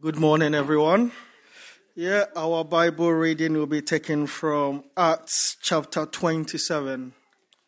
Good 0.00 0.16
morning, 0.16 0.54
everyone. 0.54 1.12
Yeah, 1.94 2.24
our 2.34 2.64
Bible 2.64 3.12
reading 3.12 3.52
will 3.52 3.66
be 3.66 3.82
taken 3.82 4.26
from 4.26 4.84
Acts 4.96 5.58
chapter 5.60 6.06
27, 6.06 7.12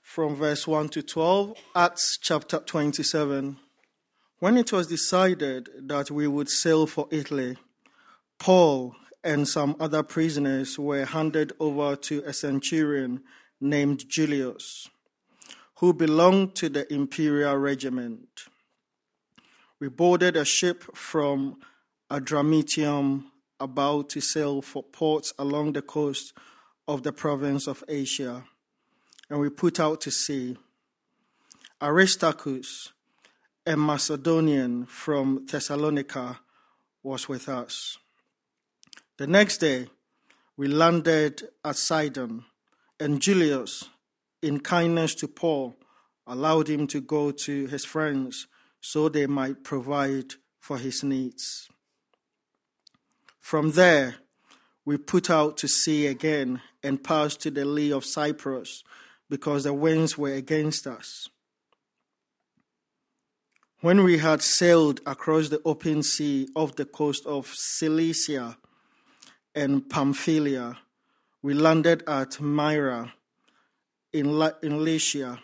from 0.01 0.37
verse 0.37 0.67
1 0.67 0.89
to 0.91 1.03
12. 1.03 1.59
Acts 1.77 2.17
chapter 2.19 2.61
27. 2.61 3.59
When 4.39 4.57
it 4.57 4.73
was 4.73 4.87
decided 4.87 5.69
that 5.79 6.11
we 6.11 6.27
would 6.27 6.49
sail 6.49 6.87
for 6.87 7.07
Italy, 7.11 7.59
Paul 8.39 8.97
and 9.23 9.47
some 9.47 9.77
other 9.79 10.03
prisoners 10.03 10.79
were 10.79 11.05
handed 11.05 11.53
over 11.61 11.97
to 11.97 12.23
a 12.25 12.33
centurion 12.33 13.25
named 13.61 14.09
Julius, 14.09 14.89
who 15.81 15.93
belonged 15.93 16.55
to 16.55 16.71
the 16.71 16.91
imperial 16.91 17.59
regiment. 17.59 18.45
We 19.79 19.91
boarded 19.91 20.35
a 20.35 20.47
ship 20.47 20.97
from 20.97 21.59
Adramyttium 22.13 23.25
about 23.59 24.11
to 24.11 24.21
sail 24.21 24.61
for 24.61 24.83
ports 24.83 25.33
along 25.39 25.73
the 25.73 25.81
coast 25.81 26.35
of 26.87 27.05
the 27.05 27.13
province 27.13 27.67
of 27.67 27.83
Asia, 27.89 28.45
and 29.31 29.41
we 29.41 29.49
put 29.49 29.81
out 29.81 30.03
to 30.03 30.11
sea. 30.11 30.59
Aristarchus, 31.81 32.93
a 33.67 33.79
Macedonian 33.79 34.85
from 34.85 35.47
Thessalonica, 35.51 36.41
was 37.03 37.31
with 37.31 37.49
us. 37.49 37.97
The 39.17 39.27
next 39.27 39.57
day, 39.57 39.89
we 40.59 40.69
landed 40.69 41.49
at 41.65 41.77
Sidon, 41.77 42.45
and 43.01 43.23
Julius, 43.23 43.89
in 44.43 44.61
kindness 44.61 45.15
to 45.15 45.29
Paul, 45.29 45.77
allowed 46.27 46.69
him 46.69 46.87
to 46.89 47.01
go 47.01 47.31
to 47.31 47.67
his 47.69 47.87
friends 47.87 48.49
so 48.83 49.09
they 49.09 49.27
might 49.27 49.65
provide 49.65 50.35
for 50.61 50.77
his 50.77 51.03
needs. 51.03 51.71
From 53.43 53.73
there, 53.73 54.15
we 54.85 54.97
put 54.97 55.29
out 55.29 55.59
to 55.59 55.69
sea 55.69 56.07
again 56.07 56.63
and 56.83 57.03
passed 57.03 57.41
to 57.41 57.51
the 57.51 57.65
lee 57.65 57.93
of 57.93 58.05
Cyprus 58.05 58.83
because 59.29 59.65
the 59.65 59.75
winds 59.75 60.17
were 60.17 60.33
against 60.33 60.87
us. 60.87 61.29
When 63.81 64.05
we 64.05 64.19
had 64.19 64.43
sailed 64.43 65.01
across 65.05 65.49
the 65.49 65.61
open 65.65 66.05
sea 66.05 66.49
off 66.55 66.77
the 66.77 66.85
coast 66.85 67.27
of 67.27 67.49
Cilicia 67.49 68.57
and 69.57 69.91
Pamphylia, 69.91 70.79
we 71.43 71.53
landed 71.53 72.05
at 72.07 72.41
Myra 72.41 73.13
in, 74.13 74.39
La- 74.39 74.59
in 74.63 74.85
Lycia. 74.85 75.41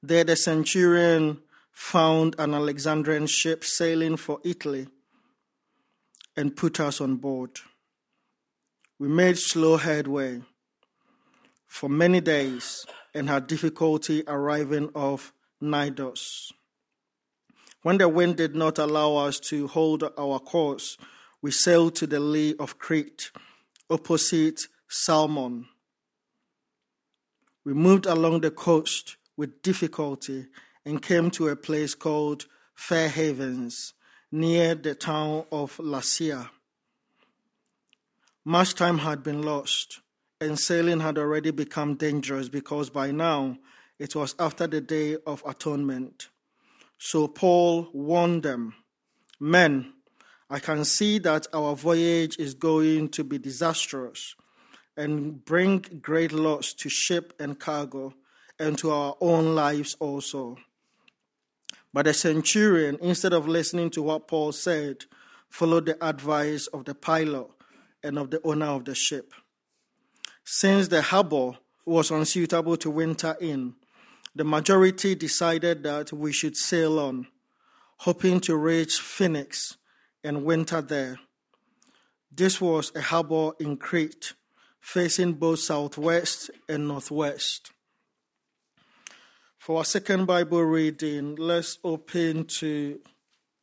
There, 0.00 0.22
the 0.22 0.36
centurion 0.36 1.42
found 1.72 2.36
an 2.38 2.54
Alexandrian 2.54 3.26
ship 3.26 3.64
sailing 3.64 4.16
for 4.16 4.38
Italy 4.44 4.86
and 6.38 6.54
put 6.54 6.78
us 6.78 7.00
on 7.00 7.16
board. 7.16 7.50
We 8.96 9.08
made 9.08 9.38
slow 9.38 9.76
headway 9.76 10.42
for 11.66 11.88
many 11.88 12.20
days 12.20 12.86
and 13.12 13.28
had 13.28 13.48
difficulty 13.48 14.22
arriving 14.24 14.90
off 14.94 15.32
Cnidus. 15.60 16.52
When 17.82 17.98
the 17.98 18.08
wind 18.08 18.36
did 18.36 18.54
not 18.54 18.78
allow 18.78 19.16
us 19.16 19.40
to 19.50 19.66
hold 19.66 20.04
our 20.16 20.38
course, 20.38 20.96
we 21.42 21.50
sailed 21.50 21.96
to 21.96 22.06
the 22.06 22.20
lee 22.20 22.54
of 22.60 22.78
Crete, 22.78 23.32
opposite 23.90 24.60
Salmon. 24.88 25.66
We 27.64 27.74
moved 27.74 28.06
along 28.06 28.42
the 28.42 28.52
coast 28.52 29.16
with 29.36 29.60
difficulty 29.62 30.46
and 30.84 31.02
came 31.02 31.32
to 31.32 31.48
a 31.48 31.56
place 31.56 31.96
called 31.96 32.46
Fair 32.76 33.08
Havens 33.08 33.94
near 34.30 34.74
the 34.74 34.94
town 34.94 35.44
of 35.50 35.76
Lasea. 35.78 36.50
Much 38.44 38.74
time 38.74 38.98
had 38.98 39.22
been 39.22 39.42
lost, 39.42 40.00
and 40.40 40.58
sailing 40.58 41.00
had 41.00 41.18
already 41.18 41.50
become 41.50 41.94
dangerous 41.94 42.48
because 42.48 42.90
by 42.90 43.10
now 43.10 43.58
it 43.98 44.14
was 44.14 44.34
after 44.38 44.66
the 44.66 44.80
day 44.80 45.16
of 45.26 45.42
atonement. 45.46 46.28
So 46.98 47.28
Paul 47.28 47.88
warned 47.92 48.42
them 48.42 48.74
Men, 49.40 49.92
I 50.50 50.58
can 50.58 50.84
see 50.84 51.18
that 51.20 51.46
our 51.52 51.76
voyage 51.76 52.38
is 52.38 52.54
going 52.54 53.10
to 53.10 53.22
be 53.22 53.38
disastrous 53.38 54.34
and 54.96 55.44
bring 55.44 56.00
great 56.02 56.32
loss 56.32 56.72
to 56.74 56.88
ship 56.88 57.32
and 57.38 57.58
cargo 57.58 58.14
and 58.58 58.76
to 58.78 58.90
our 58.90 59.16
own 59.20 59.54
lives 59.54 59.96
also. 60.00 60.56
But 61.92 62.04
the 62.04 62.14
centurion, 62.14 62.98
instead 63.00 63.32
of 63.32 63.48
listening 63.48 63.90
to 63.90 64.02
what 64.02 64.28
Paul 64.28 64.52
said, 64.52 65.04
followed 65.48 65.86
the 65.86 66.04
advice 66.06 66.66
of 66.68 66.84
the 66.84 66.94
pilot 66.94 67.48
and 68.02 68.18
of 68.18 68.30
the 68.30 68.40
owner 68.44 68.66
of 68.66 68.84
the 68.84 68.94
ship. 68.94 69.32
Since 70.44 70.88
the 70.88 71.02
harbor 71.02 71.58
was 71.84 72.10
unsuitable 72.10 72.76
to 72.78 72.90
winter 72.90 73.36
in, 73.40 73.74
the 74.34 74.44
majority 74.44 75.14
decided 75.14 75.82
that 75.82 76.12
we 76.12 76.32
should 76.32 76.56
sail 76.56 76.98
on, 76.98 77.26
hoping 77.98 78.40
to 78.40 78.56
reach 78.56 78.98
Phoenix 78.98 79.76
and 80.22 80.44
winter 80.44 80.80
there. 80.80 81.18
This 82.30 82.60
was 82.60 82.92
a 82.94 83.00
harbor 83.00 83.52
in 83.58 83.78
Crete, 83.78 84.34
facing 84.80 85.32
both 85.34 85.60
southwest 85.60 86.50
and 86.68 86.86
northwest. 86.86 87.72
For 89.68 89.76
our 89.76 89.84
second 89.84 90.24
Bible 90.24 90.62
reading, 90.62 91.36
let's 91.36 91.78
open 91.84 92.46
to 92.46 93.00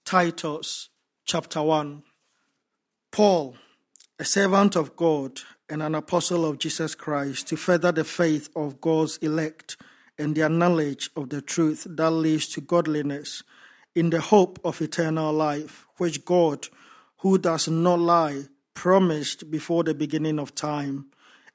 Titus 0.06 0.90
chapter 1.26 1.64
1. 1.64 2.04
Paul, 3.12 3.58
a 4.20 4.24
servant 4.24 4.76
of 4.76 4.96
God 4.96 5.40
and 5.68 5.82
an 5.82 5.96
apostle 5.96 6.46
of 6.46 6.60
Jesus 6.60 6.94
Christ, 6.94 7.48
to 7.48 7.56
further 7.56 7.92
the 7.92 8.04
faith 8.04 8.50
of 8.56 8.80
God's 8.80 9.18
elect 9.18 9.78
and 10.20 10.36
their 10.36 10.48
knowledge 10.48 11.10
of 11.16 11.30
the 11.30 11.42
truth 11.42 11.88
that 11.90 12.12
leads 12.12 12.50
to 12.50 12.62
godliness, 12.62 13.42
in 13.96 14.12
the 14.12 14.22
hope 14.22 14.60
of 14.64 14.84
eternal 14.84 15.34
life, 15.34 15.88
which 15.98 16.24
God, 16.24 16.68
who 17.22 17.40
does 17.40 17.68
not 17.68 17.98
lie, 17.98 18.44
promised 18.76 19.50
before 19.50 19.84
the 19.84 19.96
beginning 19.96 20.38
of 20.38 20.54
time, 20.54 21.08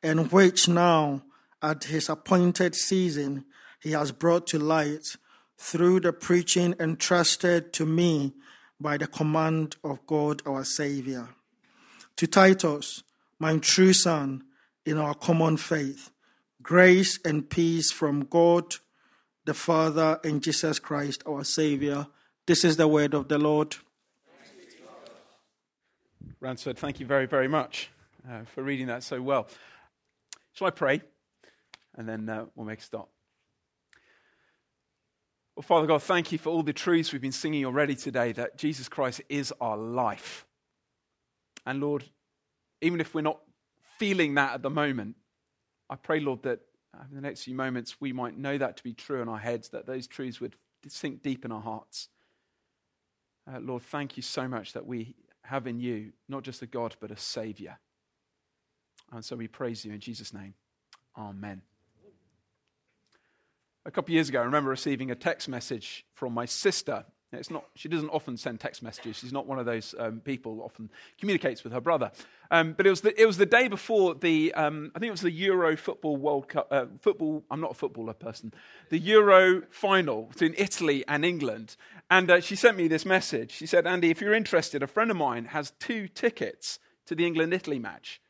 and 0.03 0.33
which 0.33 0.67
now, 0.67 1.23
at 1.63 1.85
his 1.85 2.09
appointed 2.09 2.75
season, 2.75 3.45
he 3.81 3.93
has 3.93 4.13
brought 4.13 4.47
to 4.49 4.59
light 4.59 5.17
through 5.59 6.01
the 6.01 6.13
preaching 6.13 6.75
entrusted 6.79 7.73
to 7.75 7.85
me 7.85 8.35
by 8.81 8.97
the 8.97 9.07
command 9.07 9.77
of 9.85 10.07
God 10.07 10.43
our 10.47 10.65
Savior. 10.65 11.29
To 12.17 12.27
Titus, 12.27 13.03
my 13.39 13.57
true 13.59 13.93
son, 13.93 14.45
in 14.87 14.99
our 14.99 15.15
common 15.15 15.57
faith, 15.57 16.11
grace 16.63 17.19
and 17.25 17.49
peace 17.49 17.91
from 17.91 18.25
God 18.25 18.77
the 19.45 19.55
Father 19.55 20.21
and 20.25 20.43
Jesus 20.43 20.79
Christ 20.79 21.23
our 21.27 21.45
Savior. 21.45 22.07
This 22.47 22.65
is 22.65 22.77
the 22.77 22.89
word 22.89 23.15
of 23.15 23.29
the 23.29 23.39
Lord. 23.39 23.77
Ransford, 26.41 26.79
thank 26.79 27.01
you 27.01 27.07
very, 27.07 27.27
very 27.27 27.49
much 27.49 27.91
uh, 28.29 28.45
for 28.45 28.63
reading 28.63 28.87
that 28.87 29.03
so 29.03 29.21
well. 29.21 29.47
Shall 30.53 30.69
I 30.69 30.71
pray? 30.71 31.03
And 31.97 32.09
then 32.09 32.29
uh, 32.29 32.47
we'll 32.55 32.67
make 32.67 32.79
a 32.79 32.83
start. 32.83 33.09
Well, 35.57 35.63
Father 35.63 35.87
God, 35.87 36.03
thank 36.03 36.33
you 36.33 36.39
for 36.39 36.51
all 36.51 36.63
the 36.63 36.73
truths 36.73 37.13
we've 37.13 37.21
been 37.21 37.33
singing 37.33 37.67
already 37.67 37.95
today 37.95 38.33
that 38.33 38.57
Jesus 38.57 38.89
Christ 38.89 39.21
is 39.29 39.53
our 39.61 39.77
life. 39.77 40.47
And 41.67 41.81
Lord, 41.81 42.05
even 42.81 43.01
if 43.01 43.15
we're 43.15 43.21
not 43.21 43.41
feeling 43.99 44.35
that 44.35 44.55
at 44.55 44.63
the 44.63 44.71
moment, 44.71 45.17
I 45.91 45.97
pray, 45.97 46.21
Lord, 46.21 46.43
that 46.45 46.61
in 47.09 47.15
the 47.15 47.21
next 47.21 47.45
few 47.45 47.55
moments 47.55 48.01
we 48.01 48.13
might 48.13 48.39
know 48.39 48.57
that 48.57 48.77
to 48.79 48.83
be 48.83 48.95
true 48.95 49.21
in 49.21 49.29
our 49.29 49.39
heads, 49.39 49.69
that 49.71 49.87
those 49.87 50.07
truths 50.07 50.41
would 50.41 50.57
sink 50.89 51.23
deep 51.23 51.45
in 51.45 51.53
our 51.53 51.61
hearts. 51.61 52.09
Uh, 53.53 53.59
Lord, 53.61 53.83
thank 53.83 54.17
you 54.17 54.23
so 54.23 54.49
much 54.49 54.73
that 54.73 54.87
we 54.87 55.15
have 55.45 55.67
in 55.67 55.81
you 55.81 56.13
not 56.29 56.43
just 56.43 56.63
a 56.63 56.67
God, 56.67 56.97
but 57.01 57.11
a 57.11 57.17
Savior. 57.17 57.79
And 59.13 59.25
so 59.25 59.37
we 59.37 59.49
praise 59.49 59.85
you 59.85 59.93
in 59.93 60.01
Jesus' 60.01 60.33
name. 60.33 60.55
Amen. 61.19 61.63
A 63.87 63.91
couple 63.91 64.13
of 64.13 64.15
years 64.15 64.29
ago, 64.29 64.41
I 64.41 64.45
remember 64.45 64.69
receiving 64.69 65.11
a 65.11 65.15
text 65.15 65.49
message 65.49 66.05
from 66.13 66.35
my 66.35 66.45
sister. 66.45 67.05
It's 67.33 67.51
not, 67.51 67.65
she 67.77 67.89
doesn't 67.89 68.11
often 68.11 68.37
send 68.37 68.61
text 68.61 68.83
messages. 68.83 69.17
She's 69.17 69.33
not 69.33 69.47
one 69.47 69.59
of 69.59 69.65
those 69.65 69.95
um, 69.99 70.21
people 70.21 70.61
often 70.63 70.91
communicates 71.19 71.65
with 71.65 71.73
her 71.73 71.81
brother. 71.81 72.11
Um, 72.51 72.75
but 72.75 72.87
it 72.87 72.91
was, 72.91 73.01
the, 73.01 73.19
it 73.19 73.25
was 73.25 73.39
the 73.39 73.47
day 73.47 73.69
before 73.69 74.15
the, 74.17 74.53
um, 74.53 74.91
I 74.95 74.99
think 74.99 75.09
it 75.09 75.13
was 75.13 75.23
the 75.23 75.31
Euro 75.31 75.77
Football 75.79 76.17
World 76.19 76.49
Cup, 76.49 76.69
uh, 76.71 76.87
football, 77.01 77.43
I'm 77.51 77.61
not 77.61 77.71
a 77.71 77.75
footballer 77.75 78.13
person, 78.13 78.53
the 78.91 78.99
Euro 78.99 79.63
final 79.71 80.25
between 80.25 80.55
Italy 80.59 81.03
and 81.09 81.25
England. 81.25 81.77
And 82.11 82.31
uh, 82.31 82.41
she 82.41 82.57
sent 82.57 82.77
me 82.77 82.87
this 82.87 83.07
message. 83.07 83.53
She 83.53 83.67
said, 83.67 83.87
Andy, 83.87 84.11
if 84.11 84.21
you're 84.21 84.35
interested, 84.35 84.83
a 84.83 84.89
friend 84.89 85.11
of 85.11 85.17
mine 85.17 85.47
has 85.47 85.73
two 85.79 86.07
tickets 86.09 86.81
to 87.07 87.15
the 87.15 87.25
England 87.25 87.55
Italy 87.55 87.79
match. 87.79 88.21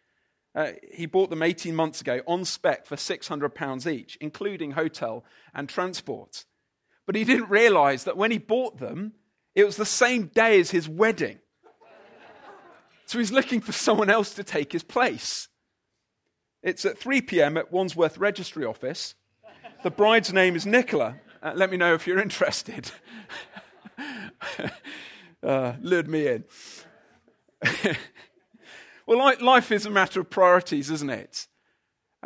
Uh, 0.55 0.73
he 0.93 1.06
bought 1.06 1.31
them 1.31 1.43
18 1.43 1.75
months 1.75 2.00
ago 2.00 2.20
on 2.26 2.44
spec 2.44 2.87
for 2.87 2.97
£600 2.97 3.93
each, 3.93 4.17
including 4.20 4.73
hotel 4.73 5.25
and 5.55 5.69
transport. 5.69 6.44
But 7.06 7.14
he 7.14 7.25
didn't 7.25 7.50
realize 7.50 8.05
that 8.05 8.17
when 8.17 8.31
he 8.31 8.38
bought 8.38 8.79
them, 8.79 9.12
it 9.55 9.64
was 9.64 9.76
the 9.76 9.85
same 9.85 10.26
day 10.26 10.58
as 10.61 10.70
his 10.70 10.88
wedding. 10.88 11.38
So 13.06 13.19
he's 13.19 13.32
looking 13.32 13.61
for 13.61 13.73
someone 13.73 14.11
else 14.11 14.35
to 14.35 14.44
take 14.44 14.73
his 14.73 14.85
place. 14.85 15.49
It's 16.62 16.85
at 16.85 16.99
3 16.99 17.23
p.m. 17.23 17.56
at 17.56 17.73
Wandsworth 17.73 18.19
Registry 18.19 18.64
Office. 18.64 19.14
The 19.82 19.91
bride's 19.91 20.32
name 20.32 20.55
is 20.55 20.67
Nicola. 20.67 21.17
Uh, 21.43 21.52
let 21.55 21.70
me 21.70 21.76
know 21.76 21.94
if 21.94 22.06
you're 22.06 22.20
interested. 22.20 22.91
uh, 25.43 25.73
lured 25.81 26.06
me 26.06 26.26
in. 26.29 26.44
well, 29.11 29.35
life 29.41 29.73
is 29.73 29.87
a 29.87 29.91
matter 29.91 30.21
of 30.21 30.31
priorities, 30.31 30.89
isn't 30.89 31.11
it? 31.11 31.49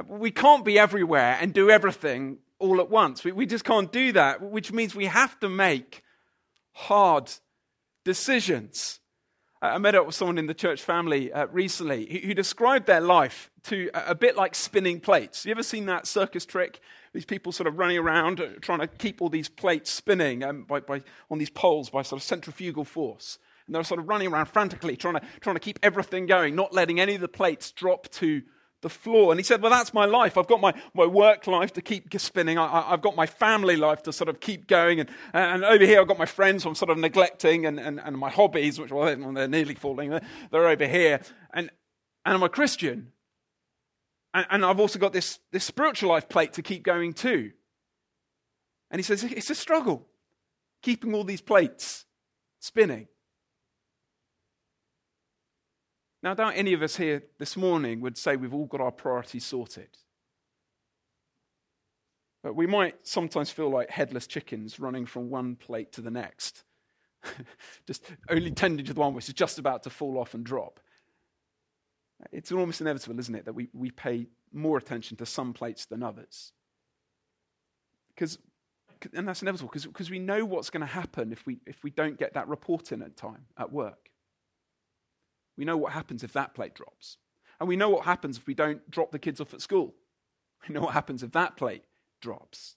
We 0.07 0.31
can't 0.31 0.67
be 0.67 0.79
everywhere 0.79 1.39
and 1.41 1.55
do 1.55 1.71
everything 1.71 2.39
all 2.59 2.79
at 2.79 2.91
once. 2.91 3.25
We, 3.25 3.47
just 3.47 3.65
can't 3.65 3.91
do 3.91 4.13
that, 4.13 4.43
which 4.43 4.71
means 4.71 4.95
we 4.95 5.07
have 5.07 5.41
to 5.41 5.49
make 5.49 6.03
hard 6.73 7.31
decisions. 8.05 9.01
I 9.63 9.79
met 9.79 9.95
up 9.95 10.05
with 10.05 10.15
someone 10.15 10.37
in 10.37 10.47
the 10.47 10.53
church 10.53 10.83
family 10.83 11.33
uh, 11.33 11.47
recently 11.47 12.21
who, 12.23 12.35
described 12.35 12.87
their 12.87 13.01
life 13.01 13.51
to 13.63 13.89
a, 13.95 14.11
a, 14.11 14.15
bit 14.15 14.37
like 14.37 14.55
spinning 14.55 15.01
plates. 15.01 15.47
You 15.47 15.53
ever 15.53 15.63
seen 15.63 15.87
that 15.87 16.07
circus 16.07 16.45
trick? 16.45 16.81
These 17.15 17.25
people 17.25 17.51
sort 17.51 17.67
of 17.67 17.79
running 17.79 17.97
around 17.97 18.43
uh, 18.43 18.49
trying 18.61 18.81
to 18.81 18.89
keep 18.89 19.23
all 19.23 19.31
these 19.31 19.49
plates 19.49 19.91
spinning 19.91 20.43
um, 20.43 20.65
by, 20.65 20.81
by, 20.81 21.01
on 21.31 21.39
these 21.39 21.49
poles 21.49 21.89
by 21.89 22.03
sort 22.03 22.21
of 22.21 22.25
centrifugal 22.25 22.85
force. 22.85 23.39
And 23.67 23.75
they're 23.75 23.85
sort 23.85 24.01
of 24.01 24.09
running 24.09 24.29
around 24.29 24.47
frantically 24.47 24.97
trying 24.97 25.15
to, 25.15 25.23
trying 25.41 25.57
to 25.57 25.61
keep 25.61 25.79
everything 25.83 26.27
going, 26.27 26.55
not 26.55 26.73
letting 26.73 27.01
any 27.01 27.15
of 27.15 27.21
the 27.21 27.29
plates 27.29 27.73
drop 27.73 28.09
to 28.11 28.43
the 28.85 28.91
floor. 28.91 29.33
And 29.33 29.41
he 29.41 29.45
said, 29.45 29.63
Well, 29.63 29.71
that's 29.71 29.93
my 29.93 30.05
life. 30.05 30.39
I've 30.39 30.47
got 30.47 30.61
my, 30.61 30.73
my 30.95 31.07
work 31.07 31.49
life 31.49 31.73
to 31.73 31.81
keep 31.83 32.13
spinning. 32.21 32.59
I, 32.59 32.91
have 32.91 33.03
got 33.03 33.17
my 33.17 33.27
family 33.27 33.77
life 33.77 34.03
to 34.05 34.13
sort 34.13 34.29
of 34.29 34.39
keep 34.39 34.69
going. 34.69 35.01
And, 35.01 35.11
and 35.33 35.65
over 35.65 35.85
here, 35.85 36.01
I've 36.01 36.07
got 36.07 36.19
my 36.19 36.27
friends 36.27 36.63
who 36.63 36.69
I'm 36.69 36.75
sort 36.77 36.91
of 36.91 36.99
neglecting, 36.99 37.67
and, 37.67 37.81
and, 37.81 37.99
and 37.99 38.17
my 38.17 38.31
hobbies, 38.31 38.79
which, 38.79 38.93
well, 38.93 39.05
they're 39.33 39.49
nearly 39.49 39.75
falling. 39.75 40.11
They're, 40.11 40.23
they're 40.53 40.69
over 40.69 40.87
here. 40.87 41.21
And, 41.53 41.71
and 42.25 42.35
I'm 42.35 42.43
a 42.43 42.49
Christian. 42.49 43.13
And, 44.35 44.47
and 44.51 44.65
I've 44.65 44.79
also 44.79 44.99
got 44.99 45.13
this, 45.13 45.41
this 45.51 45.65
spiritual 45.65 46.11
life 46.11 46.29
plate 46.29 46.53
to 46.55 46.63
keep 46.63 46.85
going 46.85 47.15
too. 47.15 47.53
And 48.91 48.99
he 48.99 49.03
says, 49.03 49.25
It's 49.25 49.51
a 49.51 49.55
struggle 49.57 50.07
keeping 50.83 51.15
all 51.15 51.25
these 51.25 51.41
plates 51.41 52.05
spinning. 52.61 53.09
Now, 56.25 56.31
I 56.31 56.35
doubt 56.35 56.55
any 56.57 56.73
of 56.73 56.81
us 56.81 56.97
here 56.97 57.23
this 57.39 57.55
morning 57.55 58.01
would 58.01 58.17
say 58.17 58.37
we've 58.37 58.55
all 58.55 58.65
got 58.65 58.81
our 58.81 58.91
priorities 58.91 59.45
sorted. 59.45 59.91
But 62.43 62.57
we 62.57 62.67
might 62.67 63.07
sometimes 63.07 63.51
feel 63.51 63.69
like 63.69 63.91
headless 63.91 64.27
chickens 64.27 64.81
running 64.81 65.05
from 65.05 65.29
one 65.29 65.55
plate 65.55 65.93
to 65.93 66.01
the 66.01 66.11
next, 66.11 66.65
just 67.87 68.11
only 68.31 68.51
tending 68.53 68.87
to 68.87 68.95
the 68.95 69.01
one 69.01 69.13
which 69.13 69.29
is 69.29 69.35
just 69.35 69.59
about 69.59 69.83
to 69.83 69.91
fall 69.91 70.17
off 70.17 70.33
and 70.33 70.45
drop. 70.45 70.81
It's 72.33 72.51
almost 72.51 72.81
inevitable, 72.81 73.21
isn't 73.21 73.35
it, 73.35 73.45
that 73.45 73.55
we, 73.55 73.69
we 73.75 73.91
pay 73.91 74.27
more 74.51 74.79
attention 74.79 75.19
to 75.19 75.27
some 75.27 75.53
plates 75.53 75.85
than 75.85 76.03
others. 76.03 76.53
Because, 78.09 78.39
and 79.13 79.29
that's 79.29 79.43
inevitable 79.43 79.71
because 79.75 80.11
we 80.11 80.21
know 80.21 80.47
what's 80.47 80.71
going 80.71 80.81
to 80.81 80.87
happen 80.87 81.33
if 81.33 81.45
we, 81.45 81.61
if 81.67 81.85
we 81.85 81.91
don't 81.91 82.19
get 82.19 82.33
that 82.33 82.49
report 82.49 82.93
in 82.93 83.03
at 83.03 83.15
time 83.15 83.45
at 83.59 83.71
work. 83.71 84.09
We 85.57 85.65
know 85.65 85.77
what 85.77 85.93
happens 85.93 86.23
if 86.25 86.33
that 86.33 86.55
plate 86.55 86.75
drops. 86.75 87.19
And 87.61 87.69
we 87.69 87.77
know 87.77 87.89
what 87.89 88.05
happens 88.05 88.37
if 88.37 88.47
we 88.47 88.55
don't 88.55 88.89
drop 88.91 89.13
the 89.13 89.19
kids 89.19 89.41
off 89.41 89.55
at 89.55 89.61
school. 89.61 89.95
We 90.69 90.75
know 90.75 90.83
what 90.83 90.95
happens 90.95 91.23
if 91.23 91.33
that 91.33 91.57
plate 91.57 91.85
drops. 92.21 92.77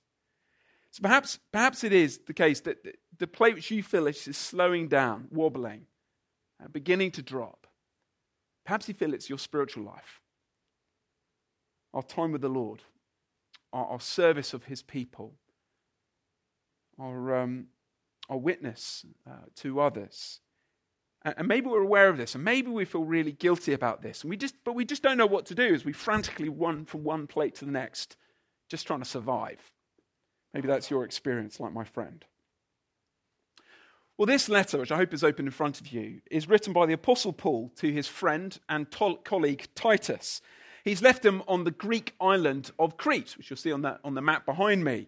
So 0.91 1.01
perhaps, 1.01 1.39
perhaps 1.51 1.83
it 1.83 1.94
is 1.94 2.19
the 2.25 2.33
case 2.33 2.59
that 2.62 2.77
the 3.18 3.27
plate 3.27 3.56
which 3.56 3.71
you 3.71 3.83
feel 3.83 4.07
is 4.07 4.19
slowing 4.19 4.88
down, 4.88 5.27
wobbling, 5.31 5.85
uh, 6.63 6.68
beginning 6.68 7.12
to 7.12 7.21
drop. 7.21 7.68
Perhaps 8.65 8.88
you 8.88 8.94
feel 8.94 9.13
it's 9.13 9.30
your 9.30 9.39
spiritual 9.39 9.83
life, 9.83 10.21
our 11.94 12.03
time 12.03 12.31
with 12.31 12.41
the 12.41 12.50
Lord, 12.50 12.81
our, 13.71 13.85
our 13.85 14.00
service 14.00 14.53
of 14.53 14.65
His 14.65 14.81
people, 14.81 15.33
our, 17.00 17.38
um, 17.38 17.68
our 18.30 18.38
witness 18.38 19.06
uh, 19.30 19.45
to 19.57 19.80
others. 19.80 20.39
And 21.35 21.47
maybe 21.47 21.68
we're 21.68 21.81
aware 21.81 22.07
of 22.07 22.18
this, 22.18 22.35
and 22.35 22.44
maybe 22.44 22.69
we 22.69 22.85
feel 22.85 23.03
really 23.03 23.33
guilty 23.33 23.74
about 23.74 24.01
this, 24.01 24.21
and 24.21 24.29
we 24.29 24.38
just, 24.38 24.56
but 24.63 24.75
we 24.75 24.85
just 24.85 25.03
don't 25.03 25.18
know 25.18 25.25
what 25.25 25.45
to 25.47 25.56
do 25.56 25.74
as 25.74 25.83
we 25.83 25.91
frantically 25.91 26.47
run 26.47 26.85
from 26.85 27.03
one 27.03 27.27
plate 27.27 27.56
to 27.56 27.65
the 27.65 27.71
next, 27.71 28.15
just 28.69 28.88
trying 28.88 29.00
to 29.00 29.06
survive. 29.06 29.59
Maybe 30.53 30.68
that's 30.68 30.89
your 30.89 31.03
experience, 31.03 31.59
like 31.59 31.74
my 31.74 31.83
friend. 31.83 32.24
Well, 34.18 34.25
this 34.25 34.47
letter, 34.47 34.79
which 34.79 34.91
I 34.91 34.95
hope 34.95 35.13
is 35.13 35.24
open 35.24 35.45
in 35.45 35.51
front 35.51 35.81
of 35.81 35.88
you, 35.88 36.21
is 36.31 36.47
written 36.47 36.71
by 36.71 36.85
the 36.85 36.94
Apostle 36.94 37.33
Paul 37.33 37.71
to 37.75 37.91
his 37.91 38.07
friend 38.07 38.57
and 38.69 38.89
to- 38.91 39.19
colleague 39.23 39.68
Titus. 39.75 40.41
He's 40.83 41.01
left 41.01 41.25
him 41.25 41.44
on 41.47 41.65
the 41.65 41.71
Greek 41.71 42.15
island 42.21 42.71
of 42.80 42.95
Crete, 42.95 43.38
which 43.38 43.50
you'll 43.50 43.57
see 43.57 43.73
on, 43.73 43.81
that, 43.81 44.00
on 44.03 44.15
the 44.15 44.21
map 44.21 44.45
behind 44.45 44.83
me, 44.85 45.07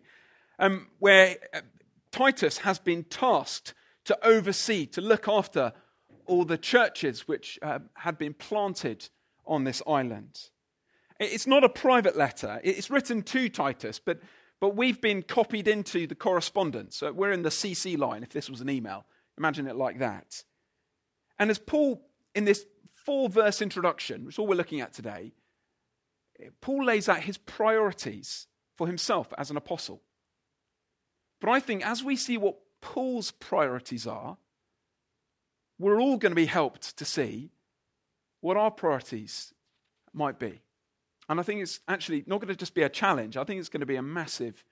um, 0.59 0.87
where 0.99 1.37
uh, 1.53 1.61
Titus 2.11 2.59
has 2.59 2.77
been 2.77 3.05
tasked 3.05 3.73
to 4.05 4.17
oversee, 4.25 4.85
to 4.87 5.01
look 5.01 5.27
after 5.27 5.71
all 6.29 6.45
the 6.45 6.57
churches 6.57 7.27
which 7.27 7.59
uh, 7.61 7.79
had 7.95 8.17
been 8.17 8.33
planted 8.33 9.09
on 9.45 9.63
this 9.63 9.81
island. 9.87 10.49
It's 11.19 11.47
not 11.47 11.63
a 11.63 11.69
private 11.69 12.15
letter, 12.15 12.61
it's 12.63 12.89
written 12.89 13.23
to 13.23 13.49
Titus, 13.49 13.99
but, 13.99 14.21
but 14.61 14.75
we've 14.75 15.01
been 15.01 15.21
copied 15.21 15.67
into 15.67 16.07
the 16.07 16.15
correspondence. 16.15 16.95
So 16.97 17.11
we're 17.11 17.31
in 17.31 17.41
the 17.41 17.49
CC 17.49 17.97
line 17.97 18.23
if 18.23 18.29
this 18.29 18.49
was 18.49 18.61
an 18.61 18.69
email. 18.69 19.05
Imagine 19.37 19.67
it 19.67 19.75
like 19.75 19.99
that. 19.99 20.43
And 21.37 21.49
as 21.49 21.59
Paul, 21.59 22.01
in 22.35 22.45
this 22.45 22.65
four 22.93 23.27
verse 23.27 23.61
introduction, 23.61 24.25
which 24.25 24.35
is 24.35 24.39
all 24.39 24.47
we're 24.47 24.55
looking 24.55 24.81
at 24.81 24.93
today, 24.93 25.33
Paul 26.61 26.85
lays 26.85 27.09
out 27.09 27.21
his 27.21 27.37
priorities 27.37 28.47
for 28.77 28.87
himself 28.87 29.33
as 29.37 29.51
an 29.51 29.57
apostle. 29.57 30.01
But 31.41 31.49
I 31.49 31.59
think 31.59 31.85
as 31.85 32.03
we 32.03 32.15
see 32.15 32.37
what 32.37 32.57
Paul's 32.81 33.31
priorities 33.31 34.07
are, 34.07 34.37
we're 35.79 36.01
all 36.01 36.17
going 36.17 36.31
to 36.31 36.35
be 36.35 36.45
helped 36.45 36.97
to 36.97 37.05
see 37.05 37.49
what 38.41 38.57
our 38.57 38.69
priorities 38.69 39.53
might 40.13 40.37
be. 40.37 40.61
And 41.29 41.39
I 41.39 41.43
think 41.43 41.61
it's 41.61 41.79
actually 41.87 42.23
not 42.27 42.41
going 42.41 42.49
to 42.49 42.55
just 42.55 42.73
be 42.73 42.83
a 42.83 42.89
challenge, 42.89 43.37
I 43.37 43.43
think 43.43 43.59
it's 43.59 43.69
going 43.69 43.79
to 43.79 43.85
be 43.85 43.95
a 43.95 44.01
massive 44.01 44.63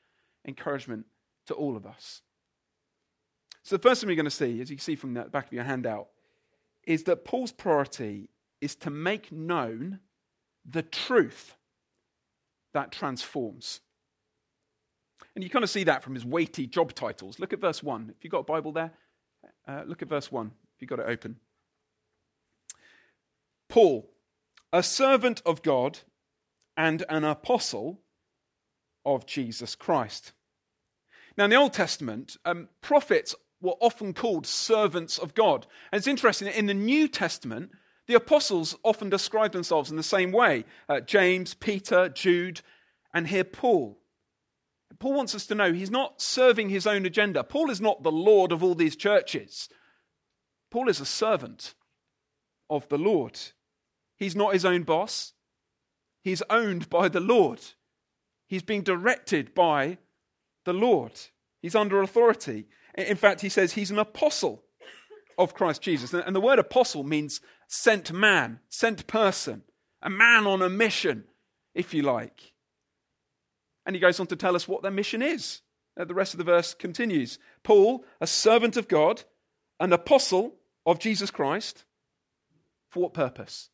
encouragement 0.45 1.06
to 1.48 1.54
all 1.54 1.77
of 1.77 1.86
us. 1.86 2.21
So, 3.63 3.77
the 3.77 3.81
first 3.81 4.01
thing 4.01 4.07
we're 4.07 4.15
going 4.15 4.25
to 4.25 4.31
see, 4.31 4.62
as 4.62 4.69
you 4.69 4.77
can 4.77 4.83
see 4.83 4.95
from 4.95 5.13
the 5.13 5.24
back 5.24 5.48
of 5.48 5.54
your 5.54 5.63
handout, 5.63 6.07
is 6.86 7.04
that 7.04 7.25
Paul's 7.25 7.51
priority 7.51 8.30
is 8.62 8.76
to 8.76 8.90
make 8.90 9.31
known 9.31 9.99
the 10.66 10.81
truth 10.81 11.56
that 12.73 12.92
transforms. 12.92 13.81
And 15.35 15.44
you 15.44 15.49
kind 15.49 15.64
of 15.64 15.69
see 15.69 15.83
that 15.83 16.02
from 16.02 16.16
his 16.16 16.26
weighty 16.26 16.66
job 16.66 16.94
titles. 16.94 17.40
Look 17.40 17.54
at 17.54 17.59
verse 17.59 17.83
1. 17.83 18.14
If 18.18 18.23
you've 18.23 18.31
got 18.31 18.40
a 18.40 18.44
Bible 18.44 18.71
there, 18.71 18.92
uh, 19.68 19.83
look 19.85 20.02
at 20.02 20.07
verse 20.07 20.31
1 20.31 20.52
if 20.78 20.81
you've 20.81 20.90
got 20.90 21.00
it 21.00 21.10
open. 21.10 21.38
Paul, 23.68 24.10
a 24.72 24.84
servant 24.84 25.42
of 25.44 25.64
God 25.64 26.00
and 26.76 27.04
an 27.10 27.24
apostle 27.24 28.00
of 29.04 29.26
Jesus 29.26 29.74
Christ. 29.74 30.34
Now, 31.36 31.46
in 31.46 31.50
the 31.50 31.56
Old 31.56 31.74
Testament, 31.74 32.38
um, 32.46 32.69
prophets 32.81 33.34
were 33.60 33.76
often 33.81 34.14
called 34.14 34.46
servants 34.46 35.18
of 35.18 35.34
God. 35.34 35.66
And 35.92 35.98
it's 35.98 36.07
interesting 36.07 36.46
that 36.46 36.57
in 36.57 36.68
the 36.68 36.74
New 36.76 37.07
Testament, 37.07 37.72
the 38.06 38.14
apostles 38.14 38.78
often 38.84 39.10
describe 39.10 39.52
themselves 39.52 39.90
in 39.90 39.98
the 39.98 40.04
same 40.04 40.31
way 40.31 40.66
uh, 40.88 41.00
James, 41.00 41.56
Peter, 41.56 42.07
Jude, 42.10 42.62
and 43.14 43.28
here 43.28 43.44
Paul. 43.44 43.98
Paul 45.00 45.14
wants 45.14 45.36
us 45.36 45.48
to 45.48 45.56
know 45.56 45.74
he's 45.74 45.92
not 45.92 46.22
serving 46.22 46.69
his 46.69 46.88
own 46.88 47.06
agenda. 47.06 47.44
Paul 47.44 47.72
is 47.72 47.81
not 47.81 48.04
the 48.04 48.12
Lord 48.12 48.52
of 48.52 48.64
all 48.64 48.76
these 48.76 48.96
churches. 48.96 49.69
Paul 50.69 50.90
is 50.90 51.00
a 51.00 51.06
servant 51.06 51.74
of 52.69 52.88
the 52.90 52.97
Lord. 52.97 53.40
He's 54.18 54.36
not 54.36 54.54
his 54.54 54.66
own 54.66 54.83
boss, 54.83 55.33
he's 56.24 56.44
owned 56.50 56.90
by 56.90 57.07
the 57.07 57.19
Lord. 57.19 57.62
He's 58.50 58.64
being 58.64 58.81
directed 58.81 59.54
by 59.54 59.97
the 60.64 60.71
Lord. 60.71 61.12
He's 61.62 61.76
under 61.76 62.02
authority. 62.02 62.68
In 62.97 63.18
fact, 63.18 63.42
he 63.42 63.50
says 63.50 63.74
he's 63.74 63.92
an 63.92 64.00
apostle 64.00 64.64
of 65.38 65.54
Christ 65.54 65.81
Jesus. 65.81 66.14
And 66.14 66.33
the 66.33 66.40
word 66.40 66.57
apostle 66.57 67.04
means 67.04 67.42
sent 67.68 68.14
man, 68.14 68.62
sent 68.69 69.06
person, 69.06 69.64
a 70.02 70.09
man 70.09 70.47
on 70.47 70.62
a 70.62 70.69
mission, 70.69 71.26
if 71.76 71.94
you 71.94 72.04
like. 72.04 72.54
And 73.86 73.97
he 73.97 74.00
goes 74.00 74.19
on 74.19 74.28
to 74.28 74.38
tell 74.38 74.56
us 74.56 74.68
what 74.68 74.81
their 74.81 74.92
mission 74.92 75.21
is. 75.21 75.62
The 75.97 76.14
rest 76.14 76.33
of 76.33 76.38
the 76.38 76.44
verse 76.44 76.74
continues 76.74 77.40
Paul, 77.64 78.06
a 78.21 78.28
servant 78.28 78.78
of 78.78 78.88
God, 78.88 79.24
an 79.80 79.94
apostle 79.94 80.56
of 80.86 81.00
Jesus 81.00 81.31
Christ. 81.31 81.86
For 82.90 83.04
what 83.04 83.14
purpose? 83.14 83.69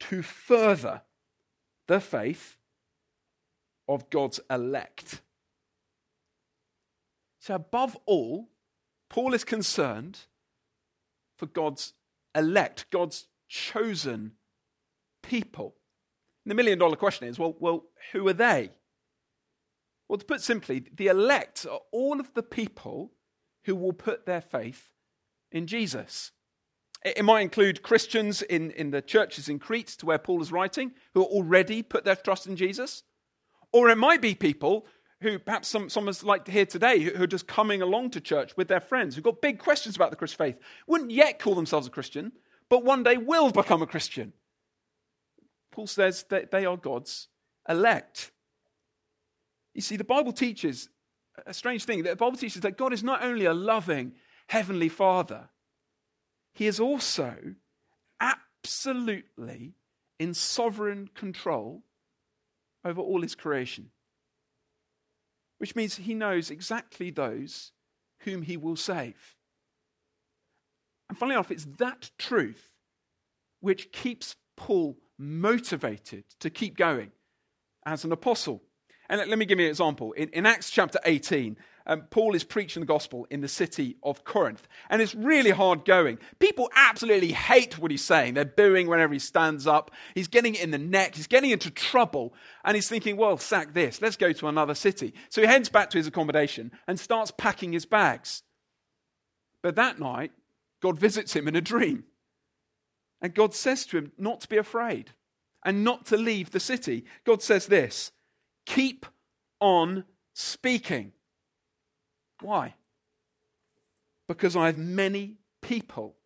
To 0.00 0.22
further 0.22 1.02
the 1.88 2.00
faith 2.00 2.56
of 3.88 4.08
God's 4.10 4.40
elect. 4.50 5.20
So, 7.40 7.56
above 7.56 7.96
all, 8.06 8.48
Paul 9.10 9.34
is 9.34 9.44
concerned 9.44 10.20
for 11.36 11.46
God's 11.46 11.92
elect, 12.34 12.86
God's 12.90 13.26
chosen 13.48 14.32
people. 15.22 15.74
And 16.44 16.50
the 16.50 16.54
million 16.54 16.78
dollar 16.78 16.96
question 16.96 17.28
is 17.28 17.38
well, 17.38 17.56
well, 17.58 17.84
who 18.12 18.26
are 18.28 18.32
they? 18.32 18.70
Well, 20.08 20.18
to 20.18 20.24
put 20.24 20.40
simply, 20.40 20.84
the 20.94 21.08
elect 21.08 21.66
are 21.70 21.80
all 21.90 22.20
of 22.20 22.32
the 22.34 22.42
people 22.42 23.12
who 23.64 23.76
will 23.76 23.92
put 23.92 24.26
their 24.26 24.40
faith 24.40 24.90
in 25.50 25.66
Jesus. 25.66 26.32
It 27.04 27.24
might 27.24 27.40
include 27.40 27.82
Christians 27.82 28.42
in, 28.42 28.70
in 28.72 28.90
the 28.90 29.02
churches 29.02 29.48
in 29.48 29.58
Crete, 29.58 29.88
to 29.98 30.06
where 30.06 30.18
Paul 30.18 30.40
is 30.40 30.52
writing, 30.52 30.92
who 31.14 31.22
already 31.22 31.82
put 31.82 32.04
their 32.04 32.16
trust 32.16 32.46
in 32.46 32.56
Jesus. 32.56 33.02
Or 33.72 33.88
it 33.88 33.98
might 33.98 34.20
be 34.20 34.34
people 34.34 34.86
who 35.20 35.38
perhaps 35.38 35.68
some, 35.68 35.88
someone's 35.88 36.22
like 36.22 36.46
here 36.46 36.66
today, 36.66 37.00
who 37.00 37.22
are 37.22 37.28
just 37.28 37.46
coming 37.46 37.80
along 37.82 38.10
to 38.10 38.20
church 38.20 38.56
with 38.56 38.68
their 38.68 38.80
friends, 38.80 39.14
who've 39.14 39.24
got 39.24 39.40
big 39.40 39.58
questions 39.58 39.96
about 39.96 40.10
the 40.10 40.16
Christian 40.16 40.38
faith, 40.38 40.58
wouldn't 40.86 41.10
yet 41.10 41.38
call 41.38 41.54
themselves 41.54 41.86
a 41.86 41.90
Christian, 41.90 42.32
but 42.68 42.84
one 42.84 43.02
day 43.02 43.16
will 43.16 43.50
become 43.50 43.82
a 43.82 43.86
Christian. 43.86 44.32
Paul 45.70 45.86
says 45.86 46.24
that 46.28 46.50
they 46.50 46.66
are 46.66 46.76
God's 46.76 47.28
elect. 47.68 48.32
You 49.74 49.80
see, 49.80 49.96
the 49.96 50.04
Bible 50.04 50.32
teaches 50.32 50.88
a 51.46 51.54
strange 51.54 51.84
thing. 51.84 52.02
The 52.02 52.16
Bible 52.16 52.36
teaches 52.36 52.62
that 52.62 52.76
God 52.76 52.92
is 52.92 53.02
not 53.02 53.22
only 53.22 53.44
a 53.44 53.54
loving 53.54 54.12
heavenly 54.48 54.88
Father, 54.88 55.48
He 56.52 56.66
is 56.66 56.78
also 56.78 57.54
absolutely 58.20 59.74
in 60.18 60.34
sovereign 60.34 61.08
control 61.14 61.82
over 62.84 63.00
all 63.00 63.22
His 63.22 63.34
creation. 63.34 63.90
Which 65.58 65.76
means 65.76 65.96
He 65.96 66.14
knows 66.14 66.50
exactly 66.50 67.10
those 67.10 67.72
whom 68.20 68.42
He 68.42 68.56
will 68.56 68.76
save. 68.76 69.36
And 71.08 71.18
funnily 71.18 71.34
enough, 71.34 71.50
it's 71.50 71.66
that 71.78 72.10
truth 72.18 72.70
which 73.60 73.92
keeps 73.92 74.36
Paul 74.56 74.96
motivated 75.18 76.24
to 76.40 76.50
keep 76.50 76.76
going 76.76 77.12
as 77.86 78.04
an 78.04 78.12
apostle. 78.12 78.62
And 79.12 79.28
let 79.28 79.38
me 79.38 79.44
give 79.44 79.60
you 79.60 79.66
an 79.66 79.70
example. 79.70 80.12
In, 80.12 80.30
in 80.30 80.46
Acts 80.46 80.70
chapter 80.70 80.98
18, 81.04 81.58
um, 81.86 82.04
Paul 82.08 82.34
is 82.34 82.44
preaching 82.44 82.80
the 82.80 82.86
gospel 82.86 83.26
in 83.28 83.42
the 83.42 83.48
city 83.48 83.96
of 84.02 84.24
Corinth. 84.24 84.66
And 84.88 85.02
it's 85.02 85.14
really 85.14 85.50
hard 85.50 85.84
going. 85.84 86.16
People 86.38 86.70
absolutely 86.74 87.32
hate 87.32 87.78
what 87.78 87.90
he's 87.90 88.02
saying. 88.02 88.32
They're 88.32 88.46
booing 88.46 88.88
whenever 88.88 89.12
he 89.12 89.18
stands 89.18 89.66
up. 89.66 89.90
He's 90.14 90.28
getting 90.28 90.54
in 90.54 90.70
the 90.70 90.78
neck. 90.78 91.16
He's 91.16 91.26
getting 91.26 91.50
into 91.50 91.70
trouble. 91.70 92.32
And 92.64 92.74
he's 92.74 92.88
thinking, 92.88 93.18
well, 93.18 93.36
sack 93.36 93.74
this. 93.74 94.00
Let's 94.00 94.16
go 94.16 94.32
to 94.32 94.48
another 94.48 94.74
city. 94.74 95.12
So 95.28 95.42
he 95.42 95.46
heads 95.46 95.68
back 95.68 95.90
to 95.90 95.98
his 95.98 96.06
accommodation 96.06 96.72
and 96.88 96.98
starts 96.98 97.34
packing 97.36 97.74
his 97.74 97.84
bags. 97.84 98.42
But 99.60 99.76
that 99.76 100.00
night, 100.00 100.32
God 100.80 100.98
visits 100.98 101.36
him 101.36 101.46
in 101.48 101.54
a 101.54 101.60
dream. 101.60 102.04
And 103.20 103.34
God 103.34 103.52
says 103.52 103.84
to 103.86 103.98
him 103.98 104.12
not 104.16 104.40
to 104.40 104.48
be 104.48 104.56
afraid 104.56 105.10
and 105.66 105.84
not 105.84 106.06
to 106.06 106.16
leave 106.16 106.52
the 106.52 106.60
city. 106.60 107.04
God 107.26 107.42
says 107.42 107.66
this 107.66 108.10
keep 108.66 109.06
on 109.60 110.04
speaking. 110.34 111.12
Why? 112.40 112.74
Because 114.28 114.56
I 114.56 114.66
have 114.66 114.78
many 114.78 115.36
people 115.60 116.16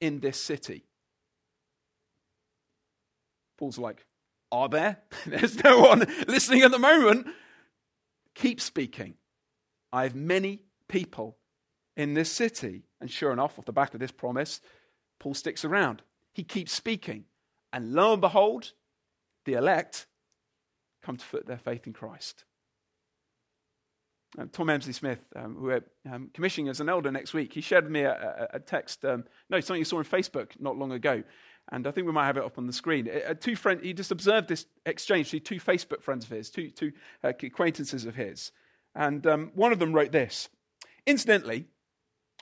in 0.00 0.20
this 0.20 0.40
city. 0.40 0.84
Paul's 3.58 3.78
like, 3.78 4.04
Are 4.52 4.68
there? 4.68 4.98
There's 5.26 5.62
no 5.62 5.80
one 5.80 6.06
listening 6.28 6.62
at 6.62 6.70
the 6.70 6.78
moment. 6.78 7.26
Keep 8.34 8.60
speaking. 8.60 9.14
I 9.92 10.02
have 10.02 10.14
many 10.14 10.62
people 10.88 11.38
in 11.96 12.14
this 12.14 12.30
city. 12.30 12.82
And 13.00 13.10
sure 13.10 13.32
enough, 13.32 13.58
off 13.58 13.64
the 13.64 13.72
back 13.72 13.94
of 13.94 14.00
this 14.00 14.10
promise, 14.10 14.60
Paul 15.18 15.34
sticks 15.34 15.64
around. 15.64 16.02
He 16.34 16.44
keeps 16.44 16.72
speaking. 16.72 17.24
And 17.72 17.92
lo 17.92 18.12
and 18.12 18.20
behold, 18.20 18.72
the 19.46 19.54
elect 19.54 20.06
come 21.06 21.16
to 21.16 21.26
put 21.26 21.46
their 21.46 21.56
faith 21.56 21.86
in 21.86 21.92
Christ. 21.92 22.44
Um, 24.36 24.48
Tom 24.48 24.66
Emsley 24.66 24.92
Smith, 24.92 25.20
um, 25.36 25.54
who 25.54 25.66
we're 25.66 25.84
um, 26.12 26.30
commissioning 26.34 26.68
as 26.68 26.80
an 26.80 26.88
elder 26.88 27.12
next 27.12 27.32
week, 27.32 27.52
he 27.52 27.60
shared 27.60 27.88
me 27.88 28.00
a, 28.02 28.48
a, 28.52 28.56
a 28.56 28.60
text, 28.60 29.04
um, 29.04 29.24
no, 29.48 29.60
something 29.60 29.80
you 29.80 29.84
saw 29.84 29.98
on 29.98 30.04
Facebook 30.04 30.50
not 30.58 30.76
long 30.76 30.92
ago. 30.92 31.22
And 31.70 31.86
I 31.86 31.90
think 31.92 32.06
we 32.06 32.12
might 32.12 32.26
have 32.26 32.36
it 32.36 32.44
up 32.44 32.58
on 32.58 32.66
the 32.66 32.72
screen. 32.72 33.08
Uh, 33.08 33.34
two 33.34 33.56
friend, 33.56 33.80
he 33.82 33.92
just 33.92 34.10
observed 34.10 34.48
this 34.48 34.66
exchange 34.84 35.30
between 35.30 35.60
two 35.60 35.64
Facebook 35.64 36.02
friends 36.02 36.24
of 36.24 36.30
his, 36.30 36.50
two, 36.50 36.70
two 36.70 36.92
uh, 37.24 37.32
acquaintances 37.42 38.04
of 38.04 38.16
his. 38.16 38.52
And 38.94 39.26
um, 39.26 39.52
one 39.54 39.72
of 39.72 39.78
them 39.78 39.92
wrote 39.92 40.12
this 40.12 40.48
Incidentally, 41.06 41.66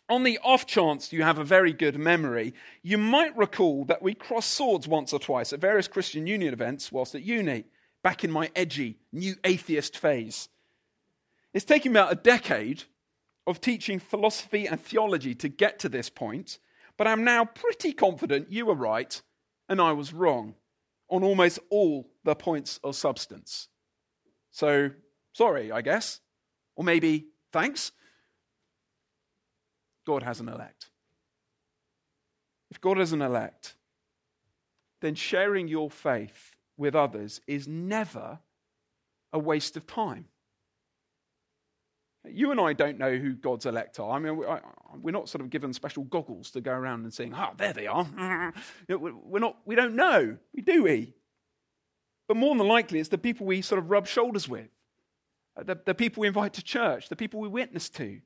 on 0.08 0.24
the 0.24 0.38
off 0.42 0.66
chance 0.66 1.12
you 1.12 1.22
have 1.22 1.38
a 1.38 1.44
very 1.44 1.72
good 1.72 1.98
memory, 1.98 2.54
you 2.82 2.98
might 2.98 3.36
recall 3.36 3.84
that 3.86 4.02
we 4.02 4.14
crossed 4.14 4.52
swords 4.52 4.88
once 4.88 5.12
or 5.12 5.18
twice 5.18 5.52
at 5.52 5.60
various 5.60 5.88
Christian 5.88 6.26
Union 6.26 6.52
events 6.52 6.90
whilst 6.90 7.14
at 7.14 7.22
uni, 7.22 7.64
back 8.04 8.22
in 8.22 8.30
my 8.30 8.50
edgy, 8.54 8.98
new 9.12 9.34
atheist 9.42 9.96
phase. 9.96 10.50
It's 11.54 11.64
taken 11.64 11.92
me 11.92 11.98
about 11.98 12.12
a 12.12 12.16
decade 12.16 12.84
of 13.46 13.60
teaching 13.60 13.98
philosophy 13.98 14.66
and 14.66 14.78
theology 14.78 15.34
to 15.36 15.48
get 15.48 15.78
to 15.80 15.88
this 15.88 16.10
point, 16.10 16.58
but 16.98 17.08
I'm 17.08 17.24
now 17.24 17.46
pretty 17.46 17.94
confident 17.94 18.52
you 18.52 18.66
were 18.66 18.74
right 18.74 19.20
and 19.68 19.80
I 19.80 19.92
was 19.92 20.12
wrong 20.12 20.54
on 21.08 21.24
almost 21.24 21.58
all 21.70 22.10
the 22.24 22.34
points 22.34 22.78
of 22.84 22.94
substance. 22.94 23.68
So, 24.50 24.90
sorry, 25.32 25.72
I 25.72 25.80
guess. 25.80 26.20
Or 26.76 26.84
maybe 26.84 27.28
thanks. 27.52 27.92
God 30.06 30.22
has 30.22 30.40
an 30.40 30.48
elect. 30.48 30.90
If 32.70 32.80
God 32.80 32.98
has 32.98 33.12
an 33.12 33.22
elect, 33.22 33.76
then 35.00 35.14
sharing 35.14 35.68
your 35.68 35.90
faith 35.90 36.53
with 36.76 36.94
others 36.94 37.40
is 37.46 37.68
never 37.68 38.38
a 39.32 39.38
waste 39.38 39.76
of 39.76 39.86
time. 39.86 40.26
You 42.26 42.50
and 42.50 42.60
I 42.60 42.72
don't 42.72 42.98
know 42.98 43.16
who 43.16 43.34
God's 43.34 43.66
elect 43.66 44.00
are. 44.00 44.12
I 44.12 44.18
mean, 44.18 44.36
we're 44.36 45.10
not 45.10 45.28
sort 45.28 45.42
of 45.42 45.50
given 45.50 45.74
special 45.74 46.04
goggles 46.04 46.50
to 46.52 46.62
go 46.62 46.72
around 46.72 47.04
and 47.04 47.12
saying, 47.12 47.34
"Ah, 47.34 47.50
oh, 47.50 47.54
there 47.56 47.74
they 47.74 47.86
are." 47.86 48.06
We're 48.88 49.40
not. 49.40 49.58
We 49.66 49.74
don't 49.74 49.94
know. 49.94 50.38
Do 50.62 50.84
we? 50.84 51.14
But 52.26 52.38
more 52.38 52.56
than 52.56 52.66
likely, 52.66 52.98
it's 53.00 53.10
the 53.10 53.18
people 53.18 53.44
we 53.44 53.60
sort 53.60 53.78
of 53.78 53.90
rub 53.90 54.06
shoulders 54.06 54.48
with, 54.48 54.68
the, 55.62 55.78
the 55.84 55.94
people 55.94 56.22
we 56.22 56.26
invite 56.26 56.54
to 56.54 56.62
church, 56.62 57.10
the 57.10 57.16
people 57.16 57.40
we 57.40 57.48
witness 57.48 57.90
to, 57.90 58.22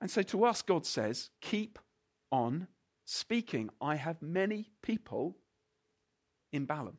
and 0.00 0.10
so 0.10 0.22
to 0.22 0.44
us, 0.44 0.62
God 0.62 0.86
says, 0.86 1.30
keep 1.40 1.78
on 2.30 2.68
speaking. 3.04 3.70
I 3.80 3.96
have 3.96 4.22
many 4.22 4.70
people 4.82 5.36
in 6.52 6.66
Balham. 6.66 6.98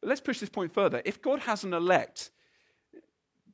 But 0.00 0.08
let's 0.08 0.20
push 0.20 0.40
this 0.40 0.50
point 0.50 0.72
further. 0.72 1.00
If 1.04 1.22
God 1.22 1.40
has 1.40 1.64
an 1.64 1.72
elect, 1.72 2.30